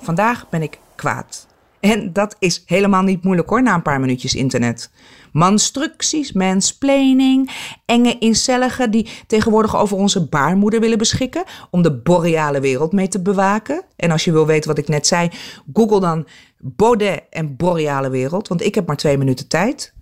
Vandaag 0.00 0.48
ben 0.48 0.62
ik 0.62 0.78
kwaad. 0.94 1.46
En 1.80 2.12
dat 2.12 2.36
is 2.38 2.62
helemaal 2.66 3.02
niet 3.02 3.24
moeilijk 3.24 3.48
hoor, 3.48 3.62
na 3.62 3.74
een 3.74 3.82
paar 3.82 4.00
minuutjes 4.00 4.34
internet. 4.34 4.90
Manstructies, 5.32 6.32
mansplaining, 6.32 7.50
enge 7.86 8.18
incelligen 8.18 8.90
die 8.90 9.08
tegenwoordig 9.26 9.76
over 9.76 9.96
onze 9.96 10.28
baarmoeder 10.28 10.80
willen 10.80 10.98
beschikken 10.98 11.44
om 11.70 11.82
de 11.82 11.92
boreale 11.92 12.60
wereld 12.60 12.92
mee 12.92 13.08
te 13.08 13.22
bewaken. 13.22 13.82
En 13.96 14.10
als 14.10 14.24
je 14.24 14.32
wil 14.32 14.46
weten 14.46 14.68
wat 14.68 14.78
ik 14.78 14.88
net 14.88 15.06
zei, 15.06 15.30
google 15.72 16.00
dan 16.00 16.26
Baudet 16.58 17.22
en 17.30 17.56
boreale 17.56 18.10
wereld, 18.10 18.48
want 18.48 18.62
ik 18.62 18.74
heb 18.74 18.86
maar 18.86 18.96
twee 18.96 19.18
minuten 19.18 19.48
tijd. 19.48 19.94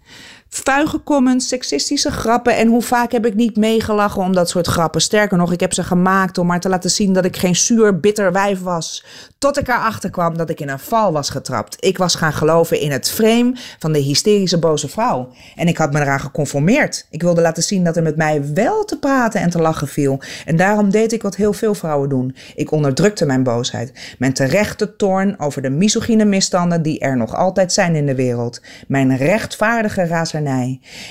Vuige 0.52 1.02
comments, 1.02 1.48
seksistische 1.48 2.10
grappen. 2.10 2.56
En 2.56 2.68
hoe 2.68 2.82
vaak 2.82 3.12
heb 3.12 3.26
ik 3.26 3.34
niet 3.34 3.56
meegelachen 3.56 4.22
om 4.22 4.32
dat 4.32 4.48
soort 4.48 4.66
grappen? 4.66 5.00
Sterker 5.00 5.36
nog, 5.36 5.52
ik 5.52 5.60
heb 5.60 5.72
ze 5.72 5.82
gemaakt 5.82 6.38
om 6.38 6.46
maar 6.46 6.60
te 6.60 6.68
laten 6.68 6.90
zien 6.90 7.12
dat 7.12 7.24
ik 7.24 7.36
geen 7.36 7.56
zuur, 7.56 8.00
bitter 8.00 8.32
wijf 8.32 8.60
was. 8.60 9.04
Tot 9.38 9.58
ik 9.58 9.68
erachter 9.68 10.10
kwam 10.10 10.36
dat 10.36 10.50
ik 10.50 10.60
in 10.60 10.68
een 10.68 10.78
val 10.78 11.12
was 11.12 11.30
getrapt. 11.30 11.76
Ik 11.78 11.98
was 11.98 12.14
gaan 12.14 12.32
geloven 12.32 12.80
in 12.80 12.90
het 12.90 13.10
frame 13.10 13.52
van 13.78 13.92
de 13.92 13.98
hysterische 13.98 14.58
boze 14.58 14.88
vrouw. 14.88 15.32
En 15.56 15.68
ik 15.68 15.76
had 15.76 15.92
me 15.92 16.00
eraan 16.00 16.20
geconformeerd. 16.20 17.06
Ik 17.10 17.22
wilde 17.22 17.40
laten 17.40 17.62
zien 17.62 17.84
dat 17.84 17.96
er 17.96 18.02
met 18.02 18.16
mij 18.16 18.54
wel 18.54 18.84
te 18.84 18.98
praten 18.98 19.40
en 19.40 19.50
te 19.50 19.60
lachen 19.60 19.88
viel. 19.88 20.20
En 20.46 20.56
daarom 20.56 20.90
deed 20.90 21.12
ik 21.12 21.22
wat 21.22 21.36
heel 21.36 21.52
veel 21.52 21.74
vrouwen 21.74 22.08
doen. 22.08 22.36
Ik 22.54 22.72
onderdrukte 22.72 23.26
mijn 23.26 23.42
boosheid. 23.42 24.14
Mijn 24.18 24.32
terechte 24.32 24.96
toorn 24.96 25.38
over 25.38 25.62
de 25.62 25.70
misogyne 25.70 26.24
misstanden 26.24 26.82
die 26.82 26.98
er 26.98 27.16
nog 27.16 27.34
altijd 27.34 27.72
zijn 27.72 27.94
in 27.94 28.06
de 28.06 28.14
wereld. 28.14 28.60
Mijn 28.86 29.16
rechtvaardige 29.16 30.06
razernij 30.06 30.38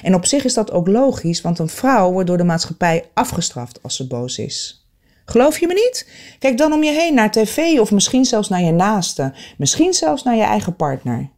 en 0.04 0.16
op 0.16 0.26
zich 0.26 0.44
is 0.44 0.54
dat 0.54 0.72
ook 0.72 0.88
logisch, 0.88 1.42
want 1.42 1.60
een 1.60 1.70
vrouw 1.70 2.12
wordt 2.12 2.28
door 2.28 2.38
de 2.38 2.44
maatschappij 2.44 3.10
afgestraft 3.14 3.84
als 3.84 3.96
ze 3.96 4.08
boos 4.08 4.38
is. 4.38 4.88
Geloof 5.26 5.60
je 5.60 5.68
me 5.68 5.74
niet? 5.74 6.10
Kijk 6.40 6.58
dan 6.58 6.74
om 6.74 6.84
je 6.84 6.92
heen 6.92 7.14
naar 7.14 7.32
tv 7.32 7.80
of 7.80 7.92
misschien 7.92 8.26
zelfs 8.26 8.50
naar 8.50 8.62
je 8.62 8.72
naaste, 8.72 9.34
misschien 9.58 9.94
zelfs 9.94 10.24
naar 10.24 10.36
je 10.36 10.44
eigen 10.44 10.76
partner. 10.76 11.30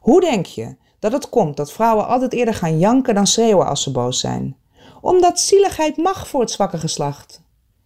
Hoe 0.00 0.20
denk 0.20 0.46
je 0.46 0.76
dat 0.98 1.12
het 1.12 1.28
komt 1.28 1.56
dat 1.56 1.72
vrouwen 1.72 2.06
altijd 2.06 2.32
eerder 2.32 2.54
gaan 2.54 2.78
janken 2.78 3.14
dan 3.14 3.26
schreeuwen 3.26 3.66
als 3.66 3.82
ze 3.82 3.90
boos 3.90 4.20
zijn? 4.20 4.56
Omdat 5.00 5.40
zieligheid 5.40 5.96
mag 5.96 6.28
voor 6.28 6.40
het 6.40 6.50
zwakke 6.50 6.78
geslacht. 6.78 7.42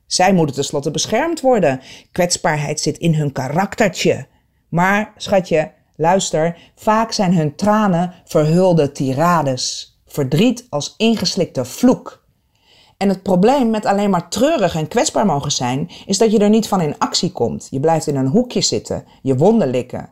Zij 0.07 0.33
moeten 0.33 0.55
tenslotte 0.55 0.91
beschermd 0.91 1.41
worden. 1.41 1.81
Kwetsbaarheid 2.13 2.81
zit 2.81 2.99
in 2.99 3.15
hun 3.15 3.33
karaktertje. 3.33 4.27
Maar, 4.69 5.13
schatje, 5.17 5.73
Luister, 6.01 6.57
vaak 6.75 7.13
zijn 7.13 7.35
hun 7.35 7.55
tranen 7.55 8.15
verhulde 8.25 8.93
tirades, 8.93 9.97
verdriet 10.07 10.67
als 10.71 10.95
ingeslikte 10.97 11.65
vloek. 11.65 12.23
En 12.97 13.09
het 13.09 13.23
probleem 13.23 13.71
met 13.71 13.87
alleen 13.87 14.11
maar 14.11 14.29
treurig 14.29 14.75
en 14.75 14.89
kwetsbaar 14.89 15.27
mogen 15.27 15.53
zijn, 15.53 15.91
is 16.07 16.19
dat 16.19 16.33
je 16.33 16.39
er 16.39 16.49
niet 16.49 16.69
van 16.69 16.81
in 16.81 16.99
actie 16.99 17.33
komt. 17.33 17.69
Je 17.71 17.81
blijft 17.81 18.07
in 18.07 18.17
een 18.17 18.27
hoekje 18.27 18.61
zitten, 18.61 19.05
je 19.23 19.37
wonden 19.37 19.71
likken. 19.71 20.11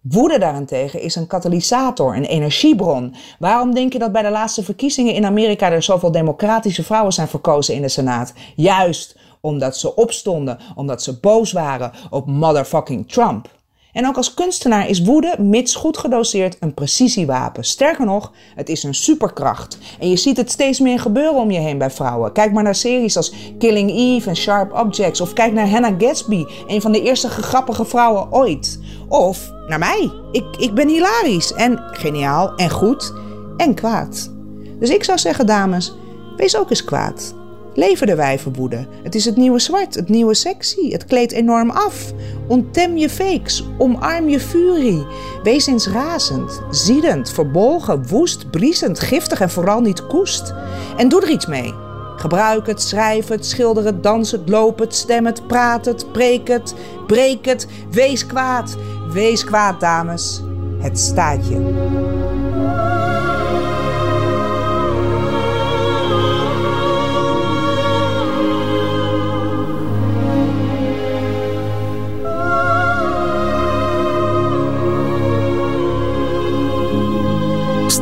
Woede 0.00 0.38
daarentegen 0.38 1.00
is 1.00 1.14
een 1.14 1.26
katalysator, 1.26 2.16
een 2.16 2.24
energiebron. 2.24 3.14
Waarom 3.38 3.74
denk 3.74 3.92
je 3.92 3.98
dat 3.98 4.12
bij 4.12 4.22
de 4.22 4.30
laatste 4.30 4.62
verkiezingen 4.62 5.14
in 5.14 5.24
Amerika 5.24 5.70
er 5.70 5.82
zoveel 5.82 6.12
democratische 6.12 6.82
vrouwen 6.82 7.12
zijn 7.12 7.28
verkozen 7.28 7.74
in 7.74 7.82
de 7.82 7.88
Senaat? 7.88 8.32
Juist 8.56 9.16
omdat 9.40 9.76
ze 9.76 9.94
opstonden, 9.94 10.58
omdat 10.74 11.02
ze 11.02 11.20
boos 11.20 11.52
waren 11.52 11.92
op 12.10 12.26
motherfucking 12.26 13.08
Trump. 13.08 13.60
En 13.92 14.06
ook 14.06 14.16
als 14.16 14.34
kunstenaar 14.34 14.88
is 14.88 15.02
woede, 15.02 15.34
mits 15.38 15.74
goed 15.74 15.98
gedoseerd, 15.98 16.56
een 16.60 16.74
precisiewapen. 16.74 17.64
Sterker 17.64 18.04
nog, 18.04 18.32
het 18.54 18.68
is 18.68 18.82
een 18.82 18.94
superkracht. 18.94 19.78
En 20.00 20.08
je 20.08 20.16
ziet 20.16 20.36
het 20.36 20.50
steeds 20.50 20.80
meer 20.80 21.00
gebeuren 21.00 21.40
om 21.40 21.50
je 21.50 21.58
heen 21.58 21.78
bij 21.78 21.90
vrouwen. 21.90 22.32
Kijk 22.32 22.52
maar 22.52 22.62
naar 22.62 22.74
series 22.74 23.16
als 23.16 23.32
Killing 23.58 23.90
Eve 23.90 24.28
en 24.28 24.36
Sharp 24.36 24.72
Objects. 24.72 25.20
Of 25.20 25.32
kijk 25.32 25.52
naar 25.52 25.70
Hannah 25.70 25.94
Gatsby, 25.98 26.44
een 26.66 26.80
van 26.80 26.92
de 26.92 27.02
eerste 27.02 27.28
grappige 27.28 27.84
vrouwen 27.84 28.32
ooit. 28.32 28.80
Of 29.08 29.50
naar 29.68 29.78
mij. 29.78 30.10
Ik, 30.32 30.56
ik 30.58 30.74
ben 30.74 30.88
hilarisch 30.88 31.52
en 31.52 31.78
geniaal 31.92 32.54
en 32.54 32.70
goed 32.70 33.12
en 33.56 33.74
kwaad. 33.74 34.30
Dus 34.78 34.90
ik 34.90 35.04
zou 35.04 35.18
zeggen, 35.18 35.46
dames, 35.46 35.94
wees 36.36 36.56
ook 36.56 36.70
eens 36.70 36.84
kwaad. 36.84 37.34
Leven 37.74 38.06
de 38.06 38.14
wijvenwoede. 38.14 38.86
Het 39.02 39.14
is 39.14 39.24
het 39.24 39.36
nieuwe 39.36 39.58
zwart, 39.58 39.94
het 39.94 40.08
nieuwe 40.08 40.34
sexy. 40.34 40.90
Het 40.90 41.04
kleedt 41.04 41.32
enorm 41.32 41.70
af. 41.70 42.12
Onttem 42.48 42.96
je 42.96 43.10
fakes, 43.10 43.64
omarm 43.78 44.28
je 44.28 44.40
furie. 44.40 45.06
Wees 45.42 45.66
eens 45.66 45.88
razend, 45.88 46.62
ziedend, 46.70 47.30
verbolgen, 47.30 48.06
woest, 48.08 48.50
briesend, 48.50 49.00
giftig 49.00 49.40
en 49.40 49.50
vooral 49.50 49.80
niet 49.80 50.06
koest. 50.06 50.54
En 50.96 51.08
doe 51.08 51.22
er 51.22 51.30
iets 51.30 51.46
mee. 51.46 51.74
Gebruik 52.16 52.66
het, 52.66 52.82
schrijf 52.82 53.28
het, 53.28 53.46
schilder 53.46 53.84
het, 53.84 54.02
dans 54.02 54.30
het, 54.30 54.48
loop 54.48 54.78
het, 54.78 54.94
stem 54.94 55.26
het, 55.26 55.46
praat 55.46 55.84
het, 55.84 56.12
preek 56.12 56.48
het, 56.48 56.74
breek 57.06 57.44
het. 57.44 57.66
Wees 57.90 58.26
kwaad, 58.26 58.76
wees 59.12 59.44
kwaad, 59.44 59.80
dames. 59.80 60.42
Het 60.78 60.98
staat 60.98 61.48
je. 61.48 62.91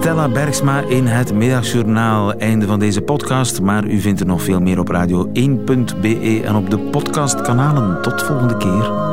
Stella 0.00 0.28
Bergsma 0.28 0.80
in 0.80 1.06
het 1.06 1.34
Middagjournaal. 1.34 2.32
Einde 2.32 2.66
van 2.66 2.78
deze 2.78 3.00
podcast, 3.00 3.60
maar 3.60 3.84
u 3.84 4.00
vindt 4.00 4.20
er 4.20 4.26
nog 4.26 4.42
veel 4.42 4.60
meer 4.60 4.78
op 4.78 4.92
radio1.be 4.92 6.40
en 6.44 6.54
op 6.54 6.70
de 6.70 6.78
podcastkanalen. 6.78 8.02
Tot 8.02 8.22
volgende 8.22 8.56
keer. 8.56 9.10